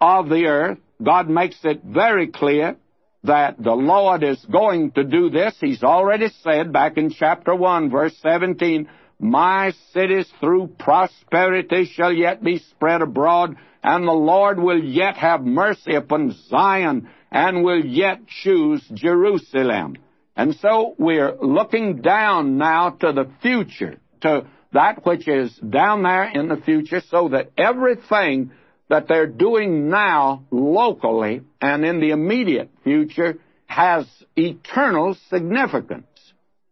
[0.00, 0.78] of the earth.
[1.02, 2.76] God makes it very clear
[3.24, 5.54] that the Lord is going to do this.
[5.60, 8.88] He's already said back in chapter 1, verse 17,
[9.22, 15.44] My cities through prosperity shall yet be spread abroad, and the Lord will yet have
[15.44, 19.94] mercy upon Zion and will yet choose Jerusalem.
[20.34, 26.24] And so we're looking down now to the future, to that which is down there
[26.24, 28.50] in the future, so that everything
[28.88, 34.04] that they're doing now locally and in the immediate future has
[34.34, 36.08] eternal significance.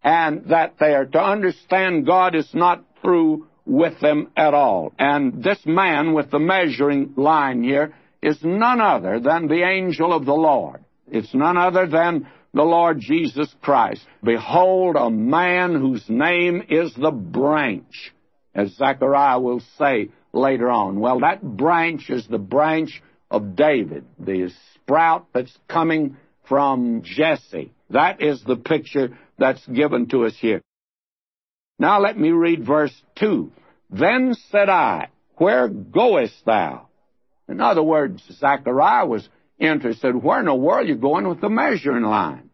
[0.03, 4.93] And that they are to understand God is not through with them at all.
[4.99, 10.25] And this man with the measuring line here is none other than the angel of
[10.25, 10.85] the Lord.
[11.09, 14.03] It's none other than the Lord Jesus Christ.
[14.23, 18.13] Behold, a man whose name is the branch,
[18.55, 21.01] as Zechariah will say later on.
[21.01, 26.17] Well, that branch is the branch of David, the sprout that's coming
[26.49, 27.73] from Jesse.
[27.91, 30.63] That is the picture that's given to us here.
[31.79, 33.51] Now let me read verse 2.
[33.91, 36.87] Then said I, Where goest thou?
[37.49, 41.49] In other words, Zechariah was interested, Where in the world are you going with the
[41.49, 42.51] measuring line?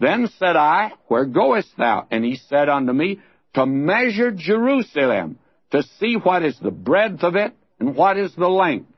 [0.00, 2.06] Then said I, Where goest thou?
[2.10, 3.20] And he said unto me,
[3.54, 5.38] To measure Jerusalem,
[5.70, 8.88] to see what is the breadth of it and what is the length.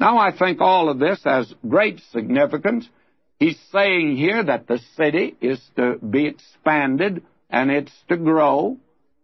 [0.00, 2.88] Now I think all of this has great significance.
[3.38, 8.78] He's saying here that the city is to be expanded and it's to grow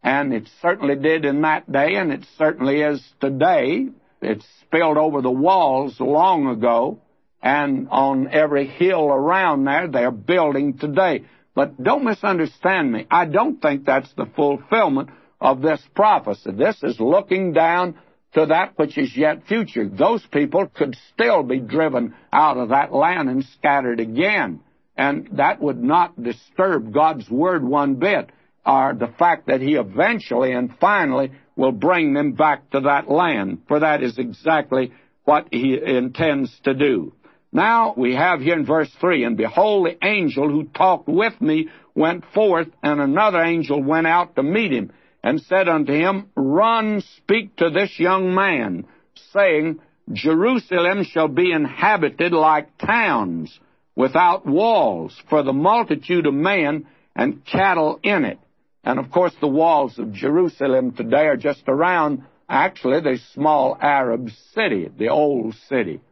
[0.05, 3.89] and it certainly did in that day, and it certainly is today.
[4.21, 7.01] It spilled over the walls long ago,
[7.43, 11.25] and on every hill around there, they're building today.
[11.55, 13.07] But don't misunderstand me.
[13.11, 15.09] I don't think that's the fulfillment
[15.41, 16.51] of this prophecy.
[16.53, 17.95] This is looking down
[18.35, 19.89] to that which is yet future.
[19.89, 24.61] Those people could still be driven out of that land and scattered again.
[24.97, 28.31] And that would not disturb God's word one bit
[28.65, 33.63] are the fact that he eventually and finally will bring them back to that land,
[33.69, 34.93] for that is exactly
[35.25, 37.13] what he intends to do.
[37.53, 41.69] Now we have here in verse 3, And behold, the angel who talked with me
[41.95, 44.93] went forth, and another angel went out to meet him,
[45.25, 48.87] and said unto him, Run, speak to this young man,
[49.33, 49.81] saying,
[50.13, 53.59] Jerusalem shall be inhabited like towns,
[53.97, 56.87] without walls, for the multitude of men
[57.17, 58.39] and cattle in it.
[58.85, 64.29] And of course, the walls of Jerusalem today are just around, actually, the small Arab
[64.53, 66.03] city, the old city.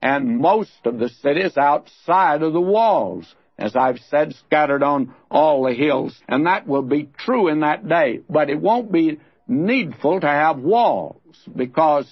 [0.00, 5.14] And most of the city is outside of the walls, as I've said, scattered on
[5.30, 6.18] all the hills.
[6.28, 8.20] And that will be true in that day.
[8.28, 12.06] But it won't be needful to have walls because,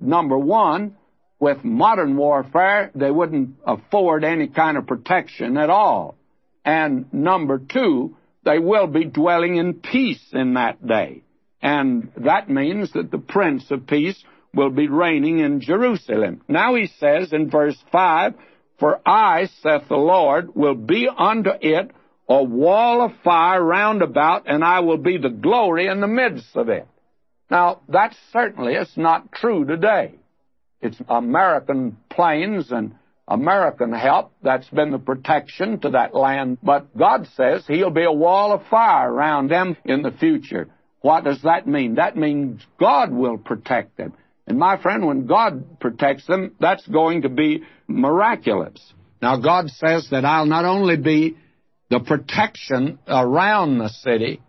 [0.00, 0.96] number one,
[1.38, 6.16] with modern warfare, they wouldn't afford any kind of protection at all.
[6.64, 11.22] And number two, they will be dwelling in peace in that day.
[11.60, 14.22] And that means that the Prince of Peace
[14.54, 16.40] will be reigning in Jerusalem.
[16.48, 18.34] Now he says in verse 5,
[18.78, 21.90] For I, saith the Lord, will be unto it
[22.28, 26.56] a wall of fire round about, and I will be the glory in the midst
[26.56, 26.86] of it.
[27.50, 30.16] Now, that certainly is not true today.
[30.80, 32.94] It's American planes and
[33.28, 36.58] American help that's been the protection to that land.
[36.62, 40.68] But God says He'll be a wall of fire around them in the future.
[41.00, 41.94] What does that mean?
[41.94, 44.14] That means God will protect them.
[44.46, 48.80] And my friend, when God protects them, that's going to be miraculous.
[49.20, 51.36] Now, God says that I'll not only be
[51.90, 54.40] the protection around the city,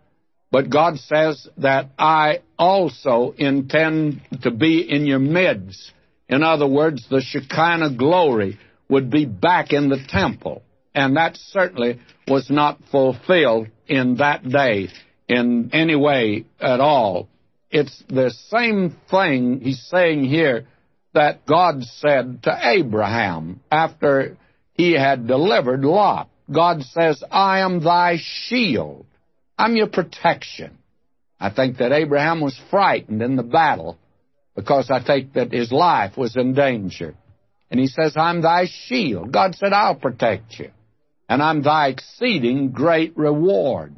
[0.50, 5.92] but God says that I also intend to be in your midst.
[6.28, 8.58] In other words, the Shekinah glory
[8.88, 10.62] would be back in the temple.
[10.94, 14.88] And that certainly was not fulfilled in that day
[15.28, 17.28] in any way at all.
[17.70, 20.66] It's the same thing he's saying here
[21.14, 24.36] that God said to Abraham after
[24.72, 26.28] he had delivered Lot.
[26.50, 29.04] God says, I am thy shield.
[29.58, 30.78] I'm your protection.
[31.40, 33.98] I think that Abraham was frightened in the battle
[34.56, 37.14] because I think that his life was in danger.
[37.70, 39.30] And he says, I'm thy shield.
[39.30, 40.70] God said, I'll protect you.
[41.28, 43.94] And I'm thy exceeding great reward.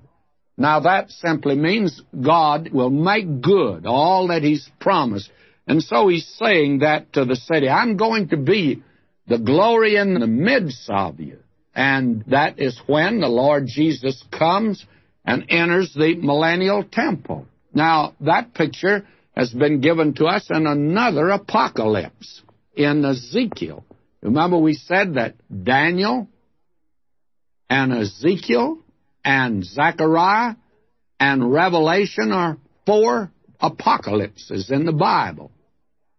[0.61, 5.31] Now that simply means God will make good all that he's promised.
[5.67, 8.83] And so he's saying that to the city, I'm going to be
[9.27, 11.39] the glory in the midst of you.
[11.75, 14.85] And that is when the Lord Jesus comes
[15.25, 17.47] and enters the millennial temple.
[17.73, 22.43] Now, that picture has been given to us in another apocalypse
[22.75, 23.83] in Ezekiel.
[24.21, 26.29] Remember, we said that Daniel
[27.71, 28.81] and Ezekiel
[29.25, 30.55] and Zechariah
[31.19, 33.31] and Revelation are four
[33.61, 35.51] apocalypses in the Bible.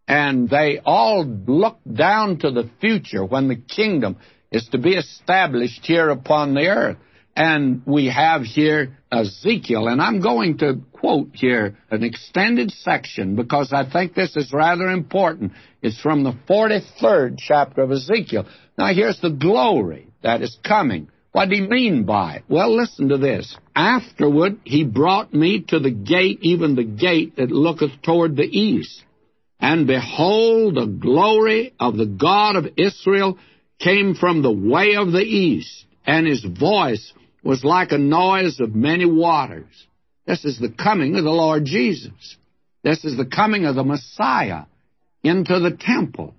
[0.07, 4.17] And they all look down to the future when the kingdom
[4.51, 6.97] is to be established here upon the earth.
[7.35, 13.71] And we have here Ezekiel, and I'm going to quote here an extended section because
[13.73, 15.53] I think this is rather important.
[15.81, 18.45] It's from the 43rd chapter of Ezekiel.
[18.77, 21.09] Now, here's the glory that is coming.
[21.31, 22.43] What do he mean by it?
[22.49, 23.55] Well, listen to this.
[23.75, 29.03] Afterward, he brought me to the gate, even the gate that looketh toward the east.
[29.59, 33.37] And behold, the glory of the God of Israel
[33.79, 37.13] came from the way of the east, and his voice
[37.43, 39.87] was like a noise of many waters.
[40.25, 42.37] This is the coming of the Lord Jesus.
[42.83, 44.63] This is the coming of the Messiah
[45.23, 46.35] into the temple.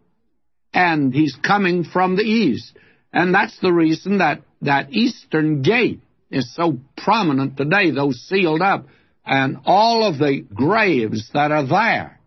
[0.75, 2.77] And he's coming from the east.
[3.13, 8.87] And that's the reason that that eastern gate is so prominent today, though sealed up,
[9.25, 12.19] and all of the graves that are there.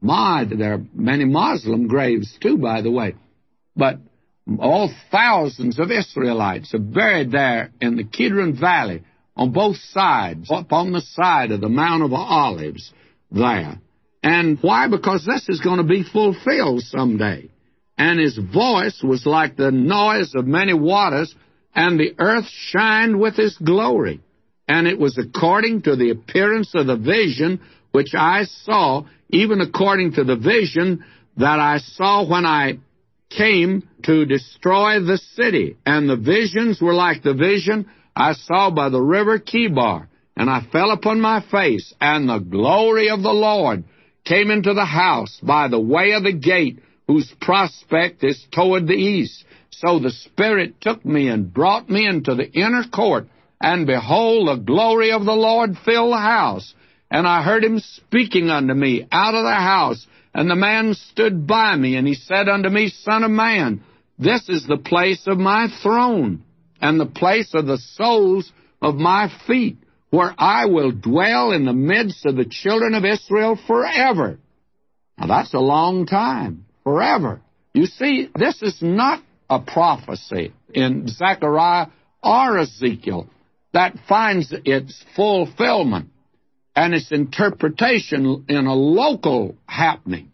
[0.00, 3.14] My, there are many Muslim graves too, by the way.
[3.76, 3.98] But
[4.58, 9.02] all thousands of Israelites are buried there in the Kidron Valley
[9.36, 12.92] on both sides, up on the side of the Mount of Olives
[13.30, 13.80] there.
[14.22, 14.88] And why?
[14.88, 17.50] Because this is going to be fulfilled someday.
[17.96, 21.34] And his voice was like the noise of many waters,
[21.74, 24.20] and the earth shined with his glory.
[24.68, 27.60] And it was according to the appearance of the vision
[27.92, 31.04] which I saw, even according to the vision
[31.36, 32.78] that I saw when I
[33.30, 35.76] came to destroy the city.
[35.84, 37.86] And the visions were like the vision
[38.16, 40.08] I saw by the river Chebar.
[40.36, 43.84] And I fell upon my face, and the glory of the Lord
[44.24, 48.94] came into the house by the way of the gate, whose prospect is toward the
[48.94, 49.44] east.
[49.84, 53.26] So the Spirit took me and brought me into the inner court,
[53.60, 56.74] and behold, the glory of the Lord filled the house.
[57.10, 61.46] And I heard him speaking unto me out of the house, and the man stood
[61.46, 63.82] by me, and he said unto me, Son of man,
[64.18, 66.44] this is the place of my throne,
[66.80, 68.50] and the place of the soles
[68.80, 69.76] of my feet,
[70.08, 74.38] where I will dwell in the midst of the children of Israel forever.
[75.18, 76.64] Now that's a long time.
[76.84, 77.42] Forever.
[77.74, 81.86] You see, this is not a prophecy in Zechariah
[82.22, 83.28] or Ezekiel
[83.72, 86.08] that finds its fulfillment
[86.76, 90.30] and its interpretation in a local happening.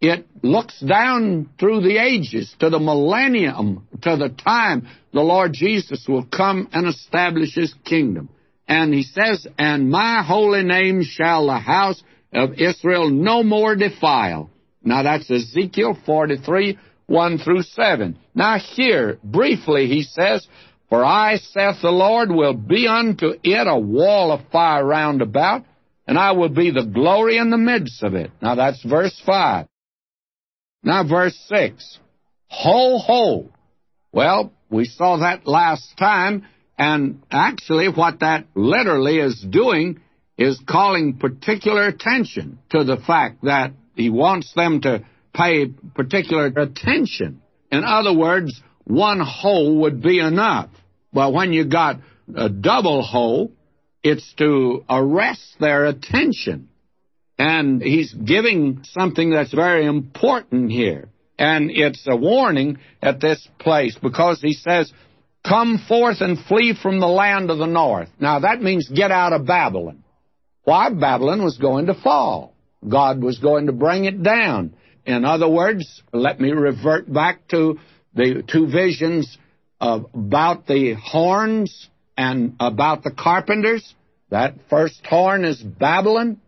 [0.00, 6.06] It looks down through the ages to the millennium, to the time the Lord Jesus
[6.08, 8.28] will come and establish his kingdom.
[8.66, 12.02] And he says, And my holy name shall the house
[12.32, 14.50] of Israel no more defile.
[14.82, 16.78] Now that's Ezekiel 43,
[17.12, 18.18] 1 through 7.
[18.34, 20.48] Now here, briefly, he says,
[20.88, 25.66] For I, saith the Lord, will be unto it a wall of fire round about,
[26.06, 28.30] and I will be the glory in the midst of it.
[28.40, 29.66] Now that's verse 5.
[30.82, 31.98] Now verse 6.
[32.48, 33.50] Ho, ho!
[34.10, 36.46] Well, we saw that last time,
[36.78, 40.00] and actually, what that literally is doing
[40.38, 47.42] is calling particular attention to the fact that he wants them to pay particular attention.
[47.70, 50.70] In other words, one hole would be enough.
[51.12, 51.96] But when you got
[52.34, 53.52] a double hole,
[54.02, 56.68] it's to arrest their attention.
[57.38, 61.08] And he's giving something that's very important here.
[61.38, 64.92] And it's a warning at this place because he says,
[65.46, 68.08] Come forth and flee from the land of the north.
[68.20, 70.04] Now that means get out of Babylon.
[70.64, 70.90] Why?
[70.90, 72.54] Babylon was going to fall.
[72.88, 74.74] God was going to bring it down.
[75.04, 77.78] In other words, let me revert back to
[78.14, 79.36] the two visions
[79.80, 83.94] about the horns and about the carpenters.
[84.30, 86.40] That first horn is Babylon,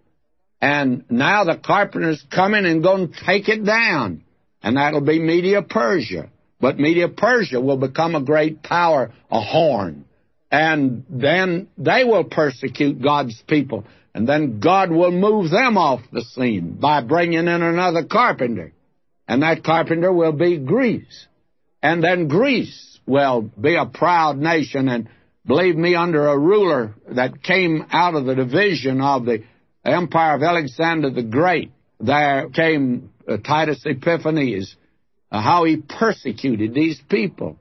[0.61, 4.23] and now the carpenter's coming and going to take it down,
[4.63, 6.31] and that'll be Media Persia.
[6.61, 10.05] But Media Persia will become a great power, a horn,
[10.51, 13.85] and then they will persecute God's people.
[14.15, 18.73] And then God will move them off the scene by bringing in another carpenter.
[19.27, 21.27] And that carpenter will be Greece.
[21.82, 25.09] And then Greece will be a proud nation and
[25.47, 29.45] believe me, under a ruler that came out of the division of the
[29.85, 34.77] empire of Alexander the Great, there came uh, Antiochus Epiphanes,
[35.31, 37.59] uh, how he persecuted these people.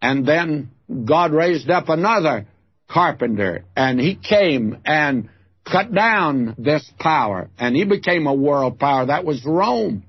[0.00, 0.70] And then
[1.04, 2.46] God raised up another
[2.88, 5.28] carpenter, and he came and
[5.64, 9.06] cut down this power, and he became a world power.
[9.06, 10.04] That was Rome.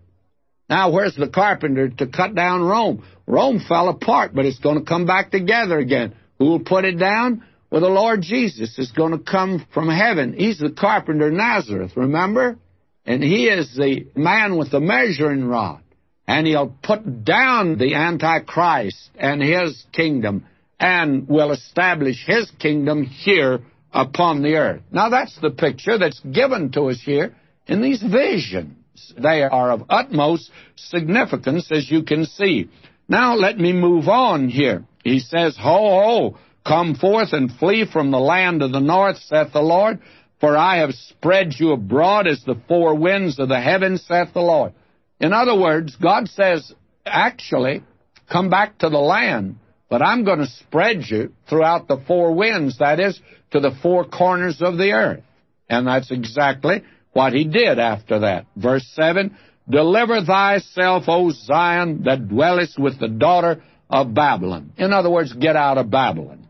[0.69, 3.05] Now, where's the carpenter to cut down Rome?
[3.27, 6.15] Rome fell apart, but it's going to come back together again.
[6.39, 7.43] Who will put it down?
[7.69, 10.33] Well, the Lord Jesus is going to come from heaven.
[10.33, 12.57] He's the carpenter Nazareth, remember?
[13.05, 15.81] And he is the man with the measuring rod.
[16.27, 20.45] And he'll put down the Antichrist and his kingdom
[20.79, 23.61] and will establish his kingdom here
[23.95, 24.81] upon the earth.
[24.91, 27.33] Now, that's the picture that's given to us here
[27.65, 28.75] in these visions.
[29.17, 32.69] They are of utmost significance, as you can see.
[33.07, 34.83] Now, let me move on here.
[35.03, 39.53] He says, Ho, ho, come forth and flee from the land of the north, saith
[39.53, 39.99] the Lord,
[40.41, 44.41] for I have spread you abroad as the four winds of the heavens, saith the
[44.41, 44.73] Lord.
[45.21, 46.73] In other words, God says,
[47.05, 47.83] actually,
[48.29, 49.57] come back to the land,
[49.89, 53.19] but I'm going to spread you throughout the four winds, that is,
[53.51, 55.23] to the four corners of the earth.
[55.69, 56.83] And that's exactly
[57.13, 58.45] what he did after that.
[58.55, 59.35] Verse 7
[59.67, 64.73] Deliver thyself, O Zion, that dwellest with the daughter of Babylon.
[64.77, 66.47] In other words, get out of Babylon.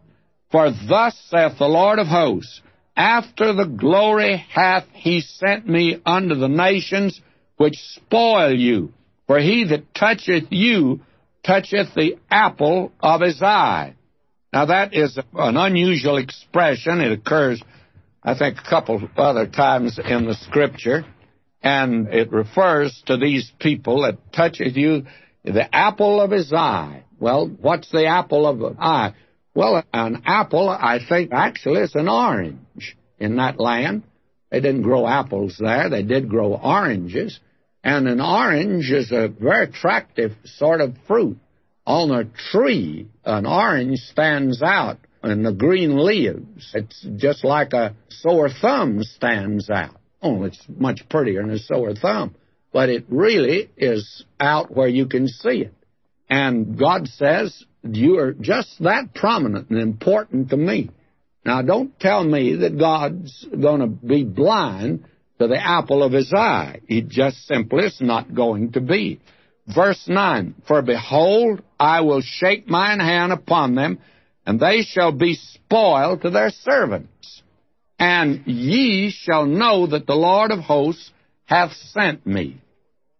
[0.51, 2.61] For thus saith the Lord of hosts,
[2.95, 7.19] After the glory hath he sent me unto the nations
[7.57, 8.91] which spoil you.
[9.27, 11.01] For he that toucheth you
[11.45, 13.95] toucheth the apple of his eye.
[14.51, 17.01] Now that is an unusual expression.
[17.01, 17.61] It occurs,
[18.23, 21.05] I think, a couple other times in the Scripture,
[21.61, 25.05] and it refers to these people that toucheth you
[25.43, 27.03] the apple of his eye.
[27.19, 29.13] Well, what's the apple of the eye?
[29.53, 34.03] Well, an apple, I think, actually is an orange in that land.
[34.51, 35.89] They didn't grow apples there.
[35.89, 37.39] They did grow oranges.
[37.85, 41.37] And an orange is a very attractive sort of fruit.
[41.85, 46.71] On a tree, an orange stands out in the green leaves.
[46.73, 49.95] It's just like a sore thumb stands out.
[50.19, 52.33] Oh, it's much prettier than a sore thumb.
[52.73, 55.73] But it really is out where you can see it.
[56.27, 60.89] And God says, You are just that prominent and important to me.
[61.45, 65.05] Now, don't tell me that God's going to be blind
[65.39, 66.79] to the apple of his eye.
[66.87, 69.19] It just simply is not going to be.
[69.73, 73.99] Verse 9 For behold, I will shake mine hand upon them,
[74.45, 77.41] and they shall be spoiled to their servants.
[77.97, 81.11] And ye shall know that the Lord of hosts
[81.45, 82.61] hath sent me.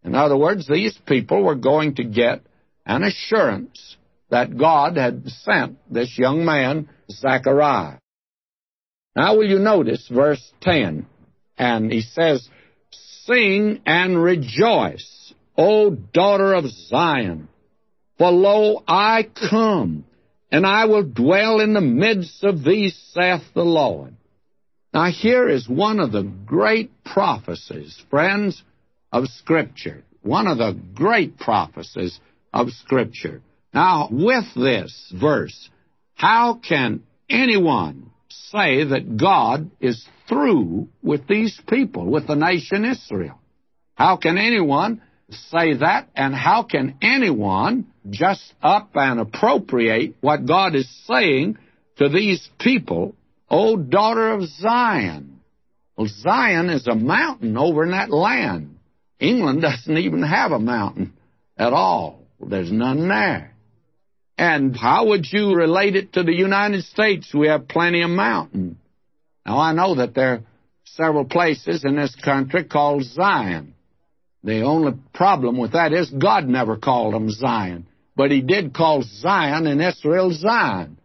[0.03, 2.41] In other words, these people were going to get
[2.85, 3.97] an assurance
[4.29, 7.97] that God had sent this young man, Zechariah.
[9.15, 11.07] Now, will you notice verse 10?
[11.57, 12.47] And he says,
[13.25, 17.47] Sing and rejoice, O daughter of Zion,
[18.17, 20.05] for lo, I come,
[20.51, 24.15] and I will dwell in the midst of thee, saith the Lord.
[24.93, 28.63] Now, here is one of the great prophecies, friends,
[29.11, 30.03] of Scripture.
[30.21, 32.19] One of the great prophecies
[32.53, 33.41] of Scripture.
[33.73, 35.69] Now, with this verse,
[36.13, 38.11] how can anyone
[38.55, 43.39] say that God is through with these people, with the nation Israel?
[43.95, 50.75] How can anyone say that, and how can anyone just up and appropriate what God
[50.75, 51.57] is saying
[51.97, 53.15] to these people,
[53.49, 55.39] O daughter of Zion?
[55.97, 58.77] Well, Zion is a mountain over in that land.
[59.19, 61.13] England doesn't even have a mountain
[61.57, 62.27] at all.
[62.39, 63.54] There's none there.
[64.37, 67.33] And how would you relate it to the United States?
[67.33, 68.77] We have plenty of mountains.
[69.45, 70.43] Now, I know that there are
[70.83, 73.75] several places in this country called Zion.
[74.43, 77.87] The only problem with that is God never called them Zion.
[78.15, 80.97] But he did call Zion in Israel Zion.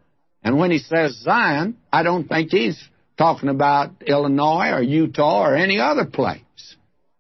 [0.43, 2.83] And when he says Zion, I don't think he's
[3.19, 6.41] talking about Illinois or Utah or any other place.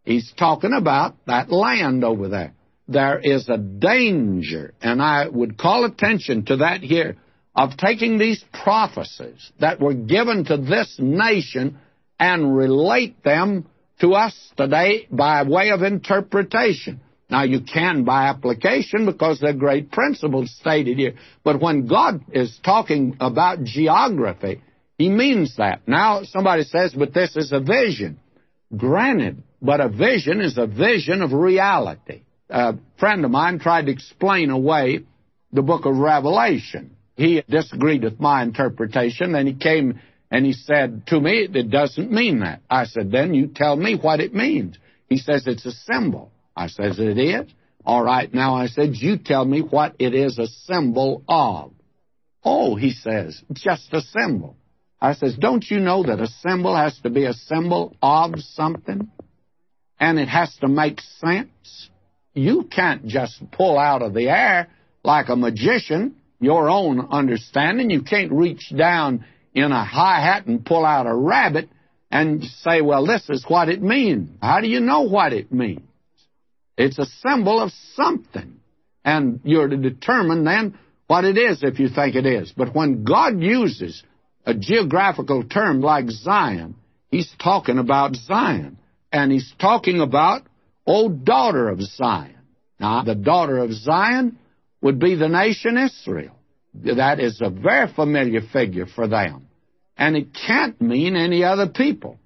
[0.04, 2.54] He's talking about that land over there.
[2.90, 7.16] There is a danger, and I would call attention to that here,
[7.54, 11.78] of taking these prophecies that were given to this nation
[12.18, 13.68] and relate them
[14.00, 17.00] to us today by way of interpretation.
[17.30, 21.14] Now, you can by application because there are great principles stated here.
[21.44, 24.62] But when God is talking about geography,
[24.98, 25.86] He means that.
[25.86, 28.18] Now, somebody says, but this is a vision.
[28.76, 32.22] Granted, but a vision is a vision of reality.
[32.50, 35.00] A friend of mine tried to explain away
[35.52, 36.96] the book of Revelation.
[37.16, 40.00] He disagreed with my interpretation, and he came
[40.30, 42.62] and he said to me, It doesn't mean that.
[42.70, 44.78] I said, Then you tell me what it means.
[45.08, 46.30] He says, It's a symbol.
[46.56, 47.50] I says, It is?
[47.84, 51.72] All right, now I said, You tell me what it is a symbol of.
[52.44, 54.56] Oh, he says, Just a symbol.
[55.00, 59.10] I says, Don't you know that a symbol has to be a symbol of something?
[59.98, 61.89] And it has to make sense?
[62.40, 64.68] You can't just pull out of the air
[65.04, 67.90] like a magician your own understanding.
[67.90, 71.68] You can't reach down in a hi hat and pull out a rabbit
[72.10, 74.30] and say, well, this is what it means.
[74.42, 75.82] How do you know what it means?
[76.76, 78.58] It's a symbol of something.
[79.04, 82.52] And you're to determine then what it is if you think it is.
[82.56, 84.02] But when God uses
[84.44, 86.74] a geographical term like Zion,
[87.10, 88.78] He's talking about Zion.
[89.12, 90.42] And He's talking about,
[90.92, 92.34] O daughter of Zion.
[92.80, 94.40] Now, the daughter of Zion
[94.82, 96.34] would be the nation Israel.
[96.74, 99.46] That is a very familiar figure for them.
[99.96, 102.18] And it can't mean any other people.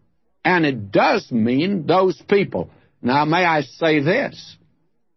[0.42, 2.70] And it does mean those people.
[3.02, 4.56] Now, may I say this?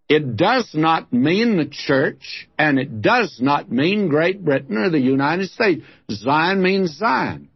[0.10, 4.99] It does not mean the church, and it does not mean Great Britain or the
[4.99, 5.86] United States.
[6.11, 7.48] Zion means Zion.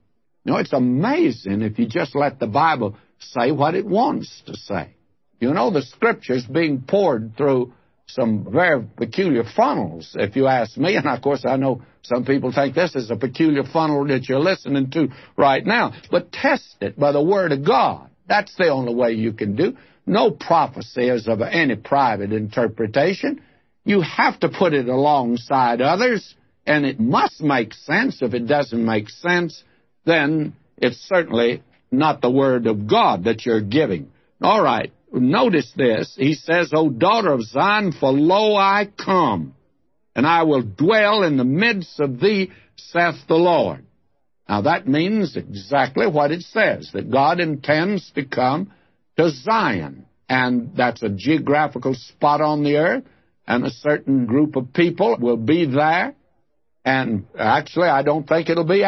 [0.46, 4.56] You know, it's amazing if you just let the Bible say what it wants to
[4.56, 4.96] say.
[5.42, 7.74] You know, the Scripture's being poured through
[8.06, 10.96] some very peculiar funnels, if you ask me.
[10.96, 14.40] And of course, I know some people think this is a peculiar funnel that you're
[14.40, 15.94] listening to right now.
[16.12, 18.10] But test it by the Word of God.
[18.28, 19.76] That's the only way you can do.
[20.06, 23.42] No prophecy is of any private interpretation.
[23.84, 26.36] You have to put it alongside others,
[26.68, 28.22] and it must make sense.
[28.22, 29.64] If it doesn't make sense,
[30.06, 34.12] then it's certainly not the Word of God that you're giving.
[34.40, 36.14] All right, notice this.
[36.18, 39.56] He says, O daughter of Zion, for lo I come,
[40.16, 43.86] and I will dwell in the midst of thee, saith the Lord.
[44.48, 48.72] Now that means exactly what it says, that God intends to come
[49.18, 50.06] to Zion.
[50.28, 53.04] And that's a geographical spot on the earth,
[53.46, 56.16] and a certain group of people will be there.
[56.86, 58.84] And actually, I don't think it'll be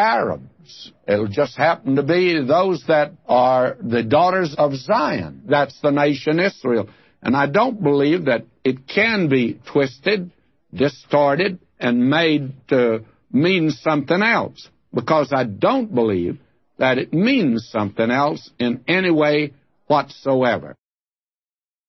[1.07, 5.43] It'll just happen to be those that are the daughters of Zion.
[5.47, 6.89] That's the nation Israel.
[7.21, 10.31] And I don't believe that it can be twisted,
[10.73, 14.69] distorted, and made to mean something else.
[14.93, 16.39] Because I don't believe
[16.77, 19.53] that it means something else in any way
[19.87, 20.75] whatsoever.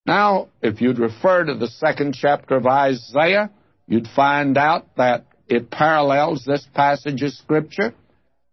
[0.07, 3.51] Now, if you'd refer to the second chapter of Isaiah,
[3.87, 7.95] you'd find out that it parallels this passage of Scripture.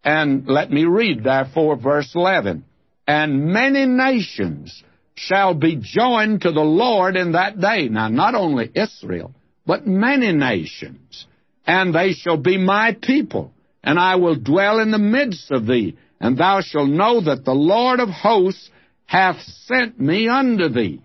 [0.04, 2.66] And let me read, therefore, verse 11.
[3.08, 4.84] And many nations
[5.16, 7.88] shall be joined to the Lord in that day.
[7.90, 9.34] Now, not only Israel,
[9.66, 11.28] but many nations.
[11.66, 13.54] And they shall be my people,
[13.84, 15.98] and I will dwell in the midst of thee.
[16.20, 18.70] And thou shalt know that the Lord of hosts
[19.06, 21.02] hath sent me unto thee.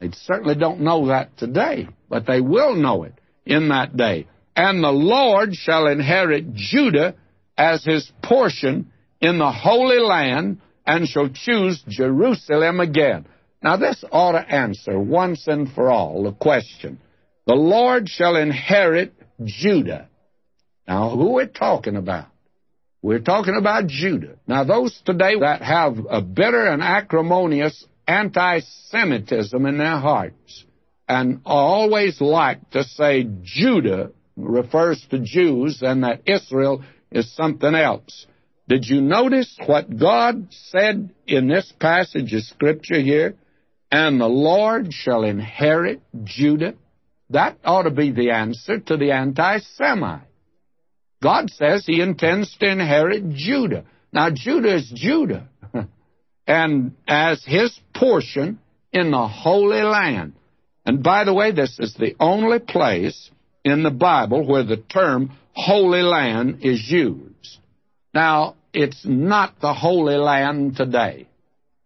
[0.00, 4.28] They certainly don't know that today, but they will know it in that day.
[4.54, 7.14] And the Lord shall inherit Judah
[7.58, 13.26] as his portion in the Holy Land and shall choose Jerusalem again.
[13.62, 17.00] Now, this ought to answer once and for all the question
[17.46, 19.12] The Lord shall inherit
[19.44, 20.08] Judah.
[20.86, 22.28] Now, who are we talking about?
[23.02, 24.36] We're talking about Judah.
[24.46, 30.64] Now, those today that have a bitter and acrimonious anti Semitism in their hearts,
[31.08, 38.26] and always like to say Judah refers to Jews and that Israel is something else.
[38.68, 43.34] Did you notice what God said in this passage of Scripture here?
[43.90, 46.74] And the Lord shall inherit Judah.
[47.30, 50.28] That ought to be the answer to the anti Semite.
[51.22, 53.84] God says He intends to inherit Judah.
[54.12, 55.48] Now, Judah is Judah,
[56.46, 58.58] and as His portion
[58.92, 60.34] in the Holy Land.
[60.84, 63.30] And by the way, this is the only place
[63.64, 67.58] in the Bible where the term Holy Land is used.
[68.14, 71.26] Now, it's not the Holy Land today.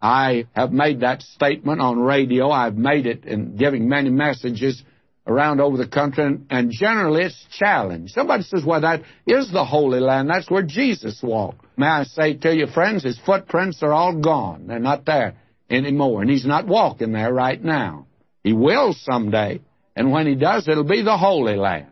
[0.01, 2.51] I have made that statement on radio.
[2.51, 4.83] I've made it in giving many messages
[5.27, 8.13] around over the country, and, generally it's challenged.
[8.13, 10.29] Somebody says, well, that is the Holy Land.
[10.29, 11.65] That's where Jesus walked.
[11.79, 14.67] May I say to you, friends, his footprints are all gone.
[14.67, 15.37] They're not there
[15.71, 18.07] anymore, and he's not walking there right now.
[18.45, 19.63] He will someday,
[19.97, 21.87] and when he does, it'll be the Holy Land.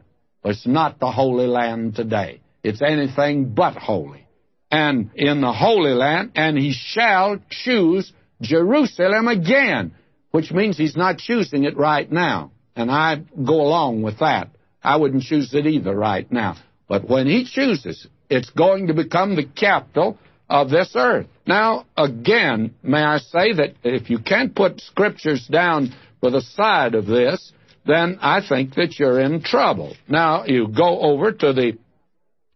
[0.45, 2.41] It's not the Holy Land today.
[2.63, 4.27] It's anything but holy.
[4.71, 9.93] And in the Holy Land, and he shall choose Jerusalem again,
[10.31, 12.53] which means he's not choosing it right now.
[12.77, 14.51] And I go along with that.
[14.83, 16.57] I wouldn't choose it either right now.
[16.89, 20.19] But when he chooses, it's going to become the capital
[20.49, 21.27] of this earth.
[21.47, 26.95] Now, again, may I say that if you can't put scriptures down for the side
[26.95, 27.53] of this,
[27.87, 29.97] then I think that you're in trouble.
[30.09, 31.79] Now, you go over to the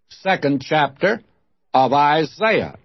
[0.09, 1.23] second chapter
[1.73, 2.79] of Isaiah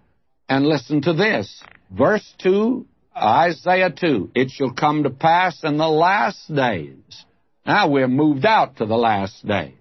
[0.48, 1.62] and listen to this.
[1.90, 2.86] Verse 2,
[3.16, 4.32] Isaiah 2.
[4.34, 7.24] It shall come to pass in the last days.
[7.66, 9.74] Now we're moved out to the last days.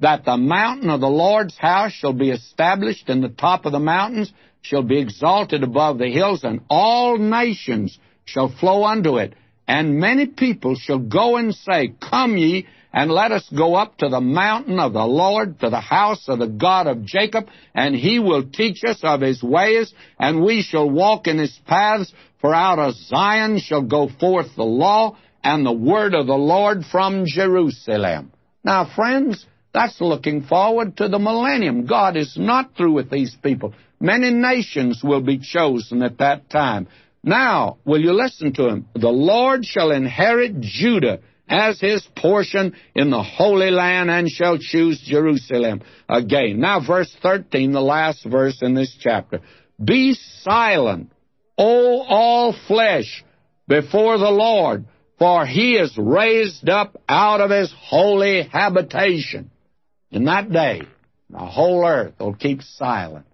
[0.00, 3.78] That the mountain of the Lord's house shall be established in the top of the
[3.78, 4.32] mountains,
[4.62, 9.34] shall be exalted above the hills, and all nations shall flow unto it.
[9.70, 14.08] And many people shall go and say, Come ye, and let us go up to
[14.08, 18.18] the mountain of the Lord, to the house of the God of Jacob, and he
[18.18, 22.80] will teach us of his ways, and we shall walk in his paths, for out
[22.80, 28.32] of Zion shall go forth the law and the word of the Lord from Jerusalem.
[28.64, 31.86] Now, friends, that's looking forward to the millennium.
[31.86, 33.74] God is not through with these people.
[34.00, 36.88] Many nations will be chosen at that time.
[37.22, 38.88] Now, will you listen to him?
[38.94, 45.00] The Lord shall inherit Judah as his portion in the Holy Land and shall choose
[45.04, 46.60] Jerusalem again.
[46.60, 49.40] Now, verse 13, the last verse in this chapter.
[49.82, 51.12] Be silent,
[51.58, 53.24] O all flesh,
[53.66, 54.86] before the Lord,
[55.18, 59.50] for he is raised up out of his holy habitation.
[60.10, 60.82] In that day,
[61.28, 63.26] the whole earth will keep silent.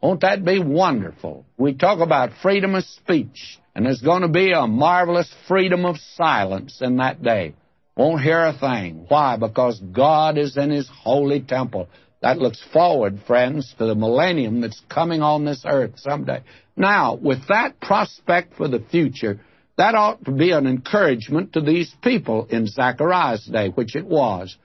[0.00, 1.44] Won't that be wonderful?
[1.56, 5.96] We talk about freedom of speech, and there's going to be a marvelous freedom of
[6.14, 7.54] silence in that day.
[7.96, 9.06] Won't hear a thing.
[9.08, 9.36] Why?
[9.36, 11.88] Because God is in His holy temple.
[12.22, 16.42] That looks forward, friends, to the millennium that's coming on this earth someday.
[16.76, 19.40] Now, with that prospect for the future,
[19.76, 24.56] that ought to be an encouragement to these people in Zechariah's day, which it was.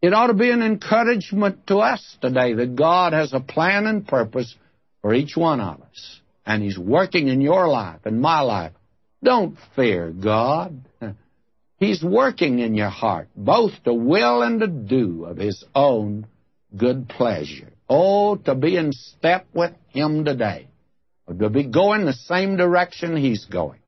[0.00, 4.08] It ought to be an encouragement to us today that God has a plan and
[4.08, 4.54] purpose
[5.02, 6.20] for each one of us.
[6.46, 8.72] And He's working in your life and my life.
[9.22, 10.82] Don't fear God.
[11.76, 16.26] He's working in your heart, both to will and to do of His own
[16.76, 17.72] good pleasure.
[17.88, 20.68] Oh, to be in step with Him today,
[21.26, 23.79] to be going the same direction He's going.